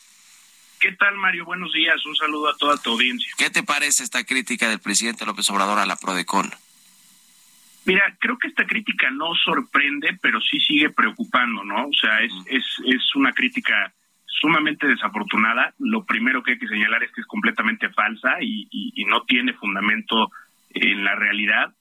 [0.81, 1.45] ¿Qué tal, Mario?
[1.45, 2.05] Buenos días.
[2.07, 3.33] Un saludo a toda tu audiencia.
[3.39, 6.51] ¿Qué te parece esta crítica del presidente López Obrador a la Prodecon?
[7.87, 11.87] Mira, creo que esta crítica no sorprende, pero sí sigue preocupando, ¿no?
[11.87, 13.93] O sea, es, es, es una crítica
[14.27, 15.75] sumamente desafortunada.
[15.79, 19.23] Lo primero que hay que señalar es que es completamente falsa y, y, y no
[19.25, 20.31] tiene fundamento
[20.71, 21.73] en la realidad.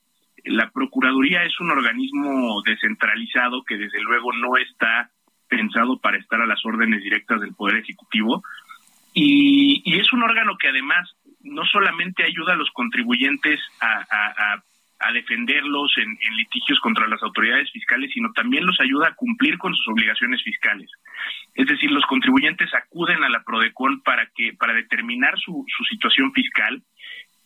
[0.45, 5.09] la Procuraduría es un organismo descentralizado que desde luego no está
[5.47, 8.43] pensado para estar a las órdenes directas del Poder Ejecutivo
[9.13, 14.61] y, es un órgano que además no solamente ayuda a los contribuyentes a,
[15.13, 19.75] defenderlos en, en, litigios contra las autoridades fiscales, sino también los ayuda a cumplir con
[19.75, 20.89] sus obligaciones fiscales.
[21.53, 26.31] Es decir, los contribuyentes acuden a la Prodecon para que para determinar su, su situación
[26.31, 26.81] fiscal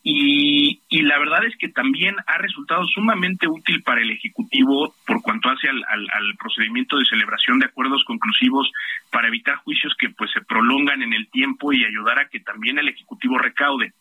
[0.09, 5.49] y, la verdad es que también ha resultado sumamente útil para el Ejecutivo por cuanto
[5.49, 8.71] hace al, procedimiento de celebración de acuerdos conclusivos
[9.11, 12.79] para evitar juicios que pues se prolongan en el tiempo y ayudar a que también
[12.79, 13.91] el Ejecutivo recaude.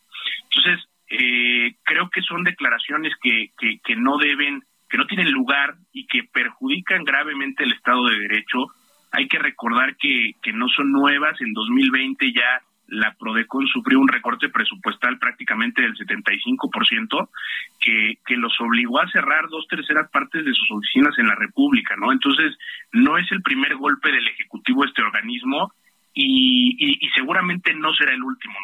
[0.45, 5.75] Entonces, eh, creo que son declaraciones que, que, que no deben, que no tienen lugar
[5.93, 8.67] y que perjudican gravemente el Estado de Derecho.
[9.11, 11.41] Hay que recordar que, que no son nuevas.
[11.41, 17.29] En 2020 ya la Prodecon sufrió un recorte presupuestal prácticamente del 75%,
[17.81, 21.97] que, que los obligó a cerrar dos terceras partes de sus oficinas en la República,
[21.97, 22.13] ¿no?
[22.13, 22.57] Entonces,
[22.93, 25.73] no es el primer golpe del Ejecutivo este organismo
[26.15, 28.55] y, y, seguramente no será el último,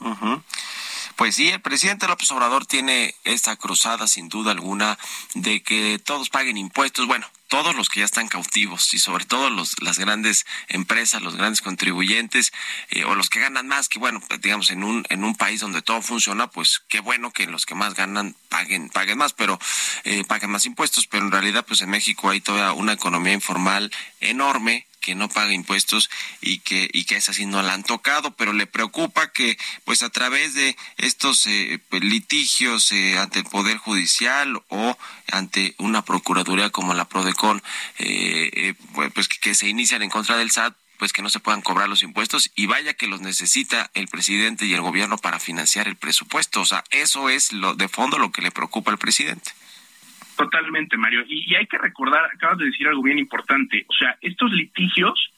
[0.00, 0.44] ¿no?
[1.16, 4.98] Pues sí, el presidente López Obrador tiene esta cruzada sin duda alguna
[5.34, 7.06] de que todos paguen impuestos.
[7.06, 11.36] Bueno, todos los que ya están cautivos y sobre todo los, las grandes empresas, los
[11.36, 12.50] grandes contribuyentes
[12.88, 15.60] eh, o los que ganan más, que bueno, pues, digamos en un en un país
[15.60, 19.58] donde todo funciona, pues qué bueno que los que más ganan paguen paguen más, pero
[20.04, 23.92] eh, paguen más impuestos, pero en realidad pues en México hay toda una economía informal
[24.20, 26.08] enorme que no paga impuestos
[26.40, 30.02] y que y que es así no la han tocado, pero le preocupa que pues
[30.02, 34.96] a través de estos eh, pues, litigios eh, ante el poder judicial o
[35.30, 37.62] ante una procuraduría como la Prodecon
[37.98, 38.74] eh,
[39.14, 41.88] pues que, que se inician en contra del SAT pues que no se puedan cobrar
[41.88, 45.96] los impuestos y vaya que los necesita el presidente y el gobierno para financiar el
[45.96, 46.60] presupuesto.
[46.60, 49.50] O sea, eso es lo de fondo lo que le preocupa al presidente.
[50.36, 51.24] Totalmente, Mario.
[51.26, 55.32] Y, hay que recordar, acabas de decir algo bien importante, o sea, estos litigios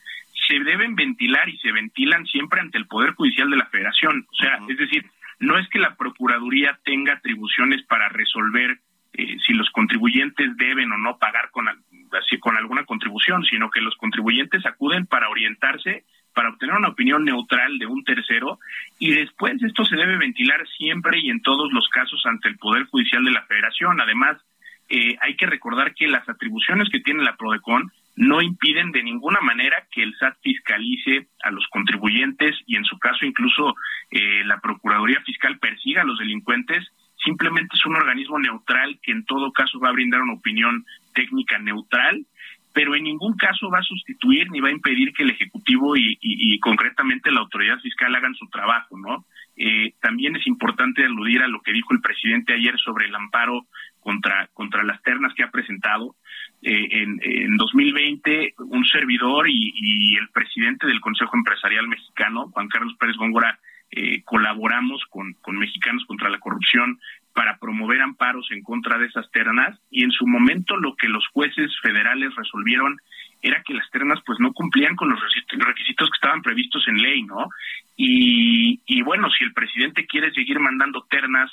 [0.46, 4.26] se deben ventilar y se ventilan siempre ante el Poder Judicial de la Federación.
[4.30, 5.04] O sea, es decir,
[5.38, 8.78] no es que la Procuraduría tenga atribuciones para resolver
[9.16, 13.80] eh, si los contribuyentes deben o no pagar con, así, con alguna contribución, sino que
[13.80, 18.58] los contribuyentes acuden para orientarse, para obtener una opinión neutral de un tercero,
[18.98, 22.86] y después esto se debe ventilar siempre y en todos los casos ante el Poder
[22.86, 24.00] Judicial de la Federación.
[24.00, 24.38] Además,
[24.88, 29.40] eh, hay que recordar que las atribuciones que tiene la PRODECON no impiden de ninguna
[29.40, 33.74] manera que el SAT fiscalice a los contribuyentes y en su caso incluso
[34.10, 36.86] eh, la Procuraduría Fiscal persiga a los delincuentes.
[37.24, 41.58] Simplemente es un organismo neutral que en todo caso va a brindar una opinión técnica
[41.58, 42.24] neutral,
[42.72, 46.58] pero en ningún caso va a sustituir ni va a impedir que el Ejecutivo y,
[46.60, 49.24] concretamente la autoridad fiscal hagan su trabajo, ¿no?
[49.56, 53.66] Eh, también es importante aludir a lo que dijo el presidente ayer sobre el amparo
[54.04, 56.14] contra, contra las ternas que ha presentado.
[56.62, 62.94] Eh, en, en 2020, un servidor y, el presidente del Consejo Empresarial Mexicano, Juan Carlos
[63.00, 63.58] Pérez Góngora,
[63.90, 67.00] eh, colaboramos con, con Mexicanos contra la Corrupción
[67.32, 71.26] para promover amparos en contra de esas ternas y en su momento lo que los
[71.28, 72.96] jueces federales resolvieron
[73.42, 77.22] era que las ternas pues no cumplían con los requisitos que estaban previstos en ley,
[77.22, 77.48] ¿no?
[77.96, 81.52] Y, y bueno, si el presidente quiere seguir mandando ternas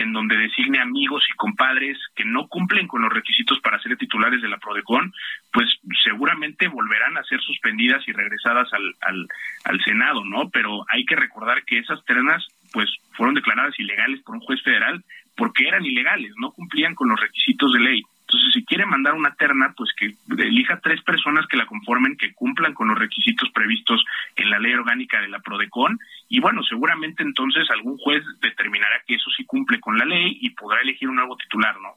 [0.00, 4.40] en donde designe amigos y compadres que no cumplen con los requisitos para ser titulares
[4.40, 5.12] de la Prodecon,
[5.52, 5.68] pues
[6.02, 9.28] seguramente volverán a ser suspendidas y regresadas al,
[9.64, 10.48] al, Senado, ¿no?
[10.50, 15.04] Pero hay que recordar que esas ternas pues fueron declaradas ilegales por un juez federal
[15.36, 18.02] porque eran ilegales, no cumplían con los requisitos de ley.
[18.30, 22.32] Entonces, si quiere mandar una terna, pues que elija tres personas que la conformen, que
[22.32, 24.04] cumplan con los requisitos previstos
[24.36, 29.16] en la ley orgánica de la PRODECON, y bueno, seguramente entonces algún juez determinará que
[29.16, 31.96] eso sí cumple con la ley y podrá elegir un nuevo titular, ¿no?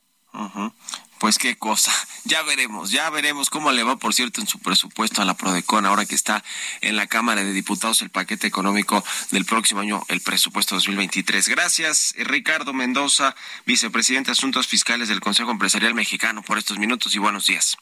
[1.23, 1.93] Pues qué cosa.
[2.25, 5.85] Ya veremos, ya veremos cómo le va, por cierto, en su presupuesto a la Prodecon,
[5.85, 6.41] ahora que está
[6.79, 11.49] en la Cámara de Diputados el paquete económico del próximo año, el presupuesto 2023.
[11.49, 17.19] Gracias, Ricardo Mendoza, vicepresidente de Asuntos Fiscales del Consejo Empresarial Mexicano, por estos minutos y
[17.19, 17.75] buenos días.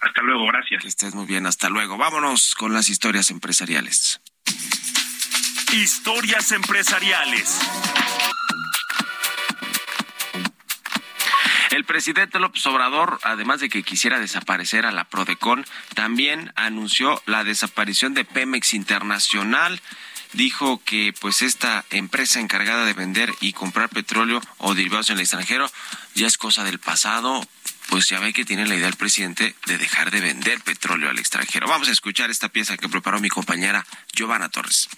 [0.00, 0.82] Hasta luego, gracias.
[0.82, 1.96] Que estés muy bien, hasta luego.
[1.96, 4.20] Vámonos con las historias empresariales.
[5.72, 7.60] Historias empresariales.
[11.74, 15.66] El presidente López Obrador, además de que quisiera desaparecer a la Prodecon,
[15.96, 19.82] también anunció la desaparición de Pemex Internacional
[20.34, 25.22] dijo que pues esta empresa encargada de vender y comprar petróleo o derivados en el
[25.22, 25.68] extranjero
[26.14, 27.44] ya es cosa del pasado,
[27.88, 31.18] pues ya ve que tiene la idea el presidente de dejar de vender petróleo al
[31.18, 31.66] extranjero.
[31.66, 34.88] Vamos a escuchar esta pieza que preparó mi compañera Giovanna Torres.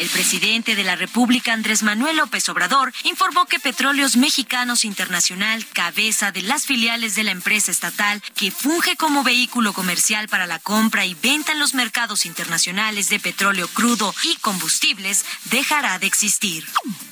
[0.00, 6.32] El presidente de la República, Andrés Manuel López Obrador, informó que Petróleos Mexicanos Internacional, cabeza
[6.32, 11.04] de las filiales de la empresa estatal que funge como vehículo comercial para la compra
[11.04, 16.64] y venta en los mercados internacionales de petróleo crudo y combustibles, dejará de existir.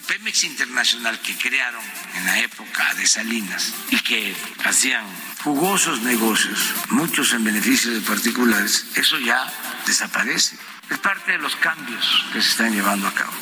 [0.06, 1.84] Pemex Internacional que crearon
[2.14, 4.34] en la época de Salinas y que
[4.64, 5.04] hacían
[5.44, 6.58] jugosos negocios,
[6.88, 9.52] muchos en beneficio de particulares, eso ya
[9.84, 10.56] desaparece.
[10.90, 13.32] Es parte de los cambios que se están llevando a cabo.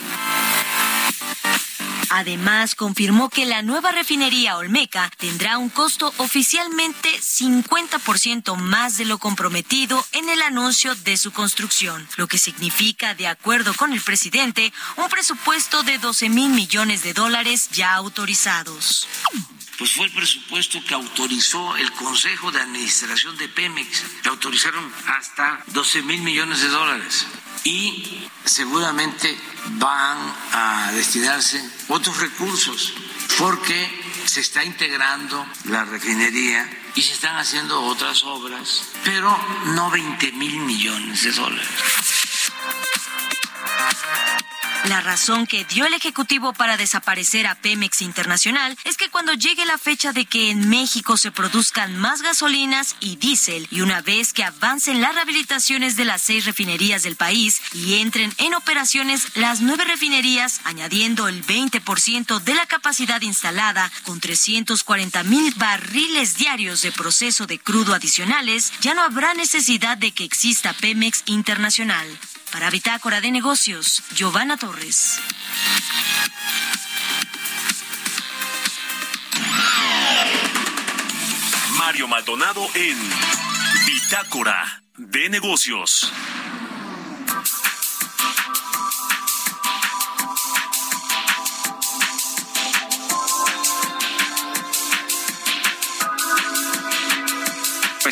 [2.11, 9.19] Además, confirmó que la nueva refinería Olmeca tendrá un costo oficialmente 50% más de lo
[9.19, 14.73] comprometido en el anuncio de su construcción, lo que significa, de acuerdo con el presidente,
[14.97, 19.07] un presupuesto de 12 mil millones de dólares ya autorizados
[19.79, 24.05] pues fue el presupuesto que autorizó el Consejo de Administración de Pemex.
[24.25, 27.27] Le autorizaron hasta 12 mil millones de dólares.
[27.65, 29.39] Y seguramente
[29.73, 30.19] van
[30.53, 32.95] a destinarse otros recursos,
[33.39, 40.33] porque se está integrando la refinería y se están haciendo otras obras, pero no 20
[40.33, 41.69] mil millones de dólares.
[44.89, 49.65] La razón que dio el Ejecutivo para desaparecer a Pemex Internacional es que cuando llegue
[49.67, 54.33] la fecha de que en México se produzcan más gasolinas y diésel y una vez
[54.33, 59.61] que avancen las rehabilitaciones de las seis refinerías del país y entren en operaciones las
[59.61, 66.93] nueve refinerías, añadiendo el 20% de la capacidad instalada con 340 mil barriles diarios de
[66.93, 72.07] proceso de crudo adicionales, ya no habrá necesidad de que exista Pemex Internacional.
[72.57, 75.21] Para Bitácora de Negocios, Giovanna Torres.
[81.77, 82.97] Mario Maldonado en
[83.85, 86.11] Bitácora de Negocios.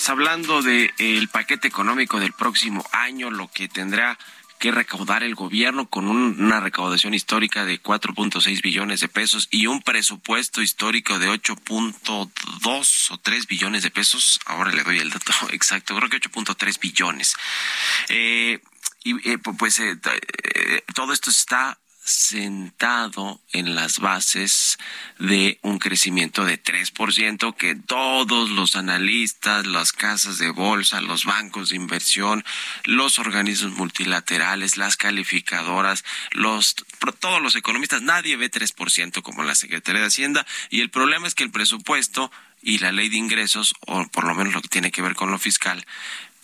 [0.05, 4.19] Pues hablando del el paquete económico del próximo año, lo que tendrá
[4.59, 9.81] que recaudar el gobierno con una recaudación histórica de 4.6 billones de pesos y un
[9.81, 14.41] presupuesto histórico de 8.2 o 3 billones de pesos.
[14.45, 17.35] Ahora le doy el dato exacto, creo que 8.3 billones.
[18.11, 18.61] Eh,
[19.05, 19.99] y eh, pues eh,
[20.95, 24.79] todo esto está sentado en las bases
[25.19, 31.71] de un crecimiento de 3% que todos los analistas, las casas de bolsa, los bancos
[31.71, 32.45] de inversión,
[32.85, 36.77] los organismos multilaterales, las calificadoras, los
[37.21, 40.47] todos los economistas, nadie ve 3% como la Secretaría de Hacienda.
[40.71, 42.31] Y el problema es que el presupuesto
[42.63, 45.31] y la ley de ingresos, o por lo menos lo que tiene que ver con
[45.31, 45.85] lo fiscal,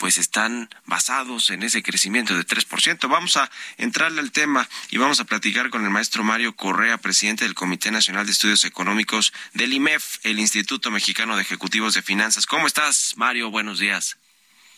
[0.01, 3.07] pues están basados en ese crecimiento de 3%.
[3.07, 7.45] Vamos a entrarle al tema y vamos a platicar con el maestro Mario Correa, presidente
[7.45, 12.47] del Comité Nacional de Estudios Económicos del IMEF, el Instituto Mexicano de Ejecutivos de Finanzas.
[12.47, 13.51] ¿Cómo estás, Mario?
[13.51, 14.17] Buenos días.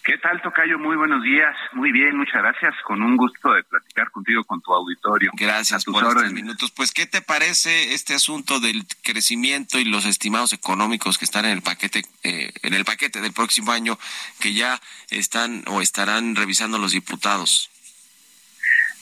[0.04, 0.80] ¿Qué tal, Tocayo?
[0.80, 1.54] Muy buenos días.
[1.74, 2.74] Muy bien, muchas gracias.
[2.82, 5.30] Con un gusto de platicar contigo, con tu auditorio.
[5.34, 6.72] Gracias por estos minutos.
[6.72, 11.52] Pues, ¿qué te parece este asunto del crecimiento y los estimados económicos que están en
[11.52, 13.96] el paquete, eh, en el paquete del próximo año,
[14.40, 14.80] que ya
[15.10, 17.70] están o estarán revisando los diputados?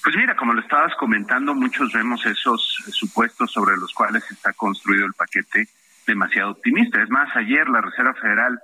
[0.02, 5.06] Pues mira, como lo estabas comentando, muchos vemos esos supuestos sobre los cuales está construido
[5.06, 5.66] el paquete
[6.06, 7.02] demasiado optimista.
[7.02, 8.60] Es más, ayer la Reserva Federal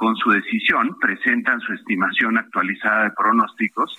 [0.00, 3.94] con su decisión presentan su estimación actualizada de pronósticos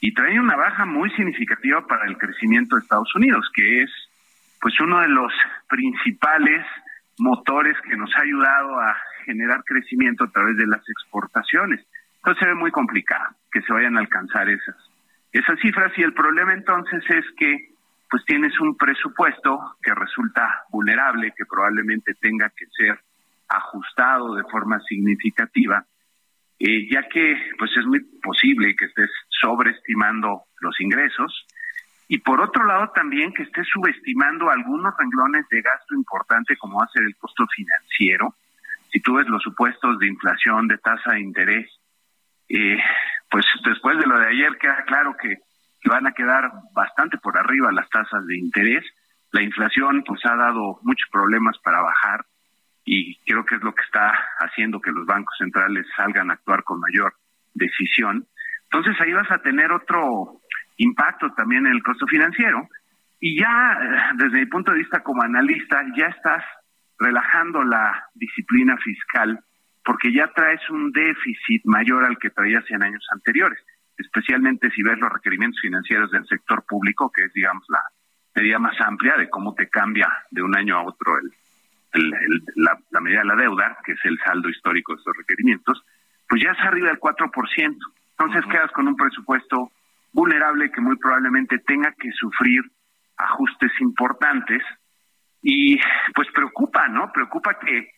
[0.00, 3.90] y traen una baja muy significativa para el crecimiento de Estados Unidos, que es
[4.60, 5.32] pues uno de los
[5.68, 6.66] principales
[7.18, 11.86] motores que nos ha ayudado a generar crecimiento a través de las exportaciones.
[12.16, 14.74] Entonces se ve muy complicado que se vayan a alcanzar esas
[15.30, 17.68] esas cifras y el problema entonces es que
[18.10, 22.98] pues tienes un presupuesto que resulta vulnerable, que probablemente tenga que ser
[23.48, 25.84] ajustado de forma significativa,
[26.58, 31.46] eh, ya que pues es muy posible que estés sobreestimando los ingresos
[32.08, 36.84] y por otro lado también que estés subestimando algunos renglones de gasto importante como va
[36.84, 38.34] a ser el costo financiero.
[38.92, 41.68] Si tú ves los supuestos de inflación, de tasa de interés,
[42.48, 42.78] eh,
[43.28, 45.36] pues después de lo de ayer queda claro que,
[45.80, 48.84] que van a quedar bastante por arriba las tasas de interés.
[49.32, 52.24] La inflación pues ha dado muchos problemas para bajar
[52.86, 56.62] y creo que es lo que está haciendo que los bancos centrales salgan a actuar
[56.62, 57.14] con mayor
[57.52, 58.26] decisión.
[58.70, 60.40] Entonces ahí vas a tener otro
[60.76, 62.68] impacto también en el costo financiero
[63.18, 66.44] y ya eh, desde mi punto de vista como analista ya estás
[66.98, 69.40] relajando la disciplina fiscal
[69.84, 73.58] porque ya traes un déficit mayor al que traías en años anteriores.
[73.98, 77.82] especialmente si ves los requerimientos financieros del sector público, que es, digamos, la
[78.34, 81.32] medida más amplia de cómo te cambia de un año a otro el,
[81.98, 85.82] la, la, medida de la deuda, que es el saldo histórico de estos requerimientos,
[86.28, 87.76] pues ya es arriba del 4%.
[88.18, 89.70] Entonces quedas con un presupuesto
[90.12, 92.62] vulnerable que muy probablemente tenga que sufrir
[93.16, 94.62] ajustes importantes
[95.42, 95.78] y
[96.14, 97.12] pues preocupa, ¿no?
[97.12, 97.90] Preocupa que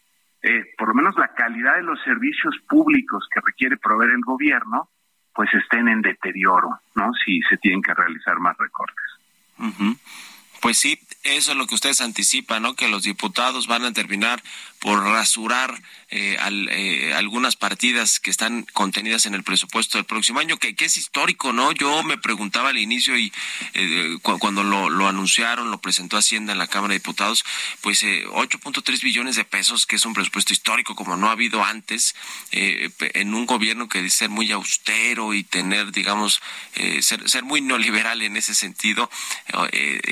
[0.42, 4.88] eh, por lo menos la calidad de los servicios públicos que requiere proveer el gobierno
[5.34, 7.12] pues estén en deterioro, ¿no?
[7.24, 9.04] Si se tienen que realizar más recortes.
[10.60, 12.74] Pues sí, eso es lo que ustedes anticipan, ¿no?
[12.74, 14.42] Que los diputados van a terminar
[14.80, 20.56] por rasurar eh, eh, algunas partidas que están contenidas en el presupuesto del próximo año,
[20.56, 21.72] que, es histórico, ¿no?
[21.72, 23.32] Yo me preguntaba al inicio y
[23.74, 27.44] eh, cuando lo, lo, anunciaron, lo presentó Hacienda en la Cámara de Diputados,
[27.82, 32.14] pues 8.3 billones de pesos, que es un presupuesto histórico como no ha habido antes,
[32.52, 36.40] en un gobierno que dice ser muy austero y tener, digamos,
[37.00, 39.10] ser, ser muy neoliberal en ese sentido,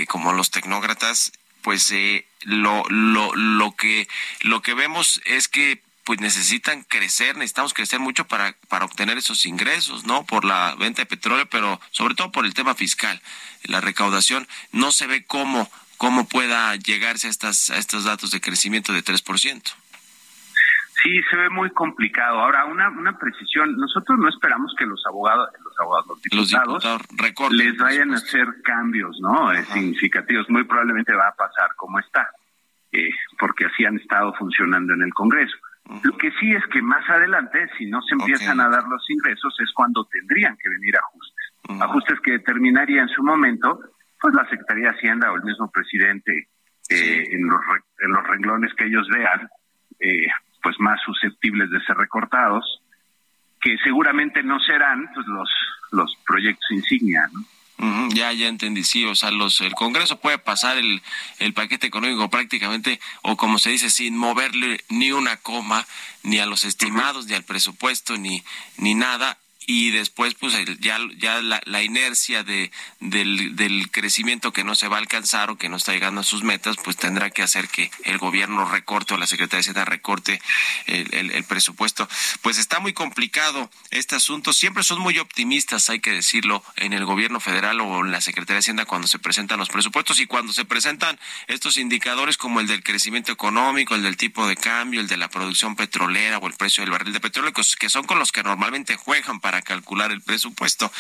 [0.09, 1.33] como los tecnócratas,
[1.67, 4.07] pues eh, lo, lo, lo, que,
[4.43, 9.45] lo que vemos es que pues necesitan crecer, necesitamos crecer mucho para, para obtener esos
[9.47, 10.25] ingresos, ¿no?
[10.25, 13.21] Por la venta de petróleo, pero sobre todo por el tema fiscal.
[13.65, 18.41] La recaudación no se ve cómo, cómo pueda llegarse a, estas, a estos datos de
[18.41, 19.63] crecimiento de 3%.
[21.03, 22.41] Sí, se ve muy complicado.
[22.41, 26.85] Ahora, una, una precisión, nosotros no esperamos que los abogados, los abogados, los diputados,
[27.53, 29.53] les vayan a hacer cambios, ¿no?
[29.73, 30.49] significativos.
[30.49, 32.29] Muy probablemente va a pasar como está,
[32.93, 35.57] eh, porque así han estado funcionando en el Congreso.
[36.03, 39.55] Lo que sí es que más adelante, si no se empiezan a dar los ingresos,
[39.61, 41.81] es cuando tendrían que venir ajustes.
[41.81, 43.81] Ajustes que determinaría en su momento,
[44.21, 46.49] pues la Secretaría de Hacienda o el mismo presidente
[46.89, 47.61] eh, en, los,
[48.01, 49.49] en los renglones que ellos vean,
[50.01, 50.27] eh,
[50.67, 52.83] pues más susceptibles de ser recortados,
[53.61, 55.49] que seguramente no serán pues los
[55.93, 58.09] los proyectos insignia, ¿no?
[58.13, 61.03] ya, ya entendí, sí, o sea, los, el Congreso puede pasar el,
[61.39, 65.87] el paquete económico prácticamente, o como se dice, sin moverle ni una coma,
[66.25, 68.43] ni a los estimados, ni al presupuesto, ni,
[68.77, 74.89] ni nada, y después pues ya, ya la, inercia de, del, crecimiento que no se
[74.89, 77.69] va a alcanzar o que no está llegando a sus metas, pues tendrá que hacer
[77.69, 80.41] que el gobierno recorte o la Secretaría de Hacienda recorte
[80.87, 82.09] el, el, presupuesto.
[82.43, 84.53] Pues está muy complicado este asunto.
[84.53, 88.57] Siempre son muy optimistas, hay que decirlo, en el gobierno federal o en la Secretaría
[88.57, 92.69] de Hacienda cuando se presentan los presupuestos y cuando se presentan estos indicadores como el
[92.69, 96.55] del crecimiento económico, el del tipo de cambio, el de la producción petrolera o el
[96.55, 100.23] precio del barril de petróleo, que son con los que normalmente juegan para calcular el
[100.23, 100.91] presupuesto.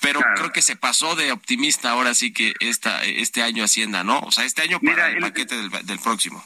[0.00, 4.20] Pero creo que se pasó de optimista ahora sí que esta, este año Hacienda, ¿no?
[4.20, 6.44] O sea, este año para el, paquete del, del próximo.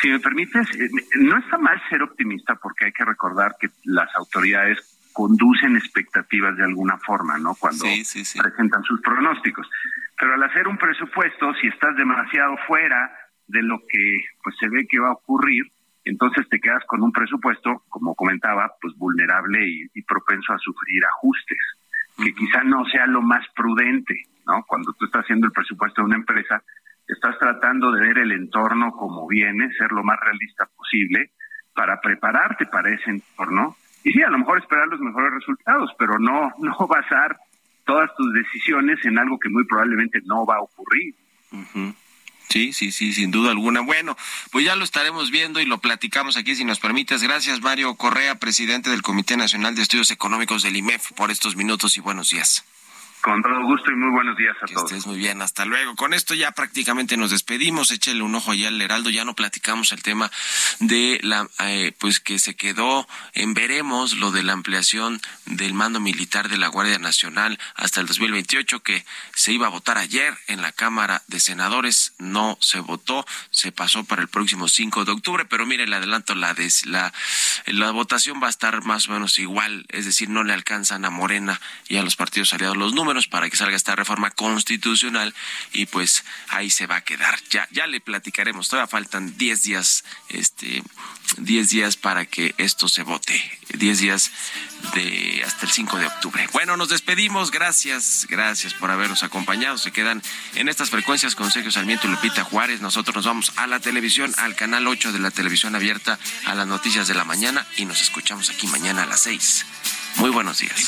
[0.00, 0.88] Si me permites, eh,
[1.20, 4.78] no está mal ser optimista porque hay que recordar que las autoridades
[5.16, 7.54] conducen expectativas de alguna forma, ¿no?
[7.54, 9.66] Cuando presentan sus pronósticos.
[10.18, 13.10] Pero al hacer un presupuesto, si estás demasiado fuera
[13.46, 15.72] de lo que pues se ve que va a ocurrir,
[16.08, 19.60] entonces te quedas con un presupuesto, como comentaba, pues vulnerable
[19.94, 21.58] y, propenso a sufrir ajustes,
[22.16, 24.14] que quizá no sea lo más prudente,
[24.46, 24.64] ¿no?
[24.66, 26.62] Cuando tú estás haciendo el presupuesto de una empresa,
[27.06, 31.30] estás tratando de ver el entorno como viene, ser lo más realista posible
[31.74, 33.76] para prepararte para ese entorno
[34.06, 37.36] y sí, a lo mejor esperar los mejores resultados, pero no no basar
[37.84, 41.14] todas tus decisiones en algo que muy probablemente no va a ocurrir.
[42.48, 43.80] Sí, sí, sí, sin duda alguna.
[43.80, 44.16] Bueno,
[44.50, 47.22] pues ya lo estaremos viendo y lo platicamos aquí, si nos permites.
[47.22, 51.96] Gracias, Mario Correa, presidente del Comité Nacional de Estudios Económicos del IMEF, por estos minutos
[51.96, 52.64] y buenos días.
[53.26, 54.84] Con todo gusto y muy buenos días a todos.
[54.84, 55.96] Estés muy bien, hasta luego.
[55.96, 57.90] Con esto ya prácticamente nos despedimos.
[57.90, 59.10] Échale un ojo allá al Heraldo.
[59.10, 60.30] Ya no platicamos el tema
[60.78, 65.98] de la, eh, pues que se quedó en veremos lo de la ampliación del mando
[65.98, 69.04] militar de la Guardia Nacional hasta el 2028, que
[69.34, 72.14] se iba a votar ayer en la Cámara de Senadores.
[72.18, 76.36] No se votó, se pasó para el próximo 5 de octubre, pero mire, le adelanto,
[76.36, 76.54] la,
[76.84, 77.12] la,
[77.66, 81.10] la votación va a estar más o menos igual, es decir, no le alcanzan a
[81.10, 85.34] Morena y a los partidos aliados los números para que salga esta reforma constitucional
[85.72, 87.38] y pues ahí se va a quedar.
[87.50, 90.82] Ya, ya le platicaremos, todavía faltan 10 días, este,
[91.38, 94.30] 10 días para que esto se vote, 10 días
[94.94, 96.46] de hasta el 5 de octubre.
[96.52, 99.78] Bueno, nos despedimos, gracias, gracias por habernos acompañado.
[99.78, 100.22] Se quedan
[100.54, 102.80] en estas frecuencias con Sergio Sarmiento y Lupita Juárez.
[102.80, 106.66] Nosotros nos vamos a la televisión, al canal 8 de la televisión abierta, a las
[106.66, 109.66] noticias de la mañana y nos escuchamos aquí mañana a las 6.
[110.18, 110.80] Muy buenos días.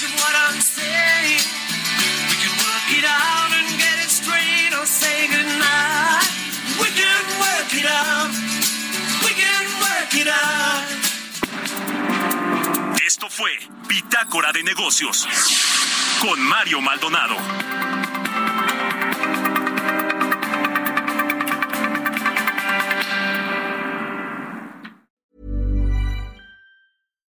[13.06, 13.50] Esto fue
[13.88, 15.26] Bitácora de Negocios
[16.20, 17.36] con Mario Maldonado.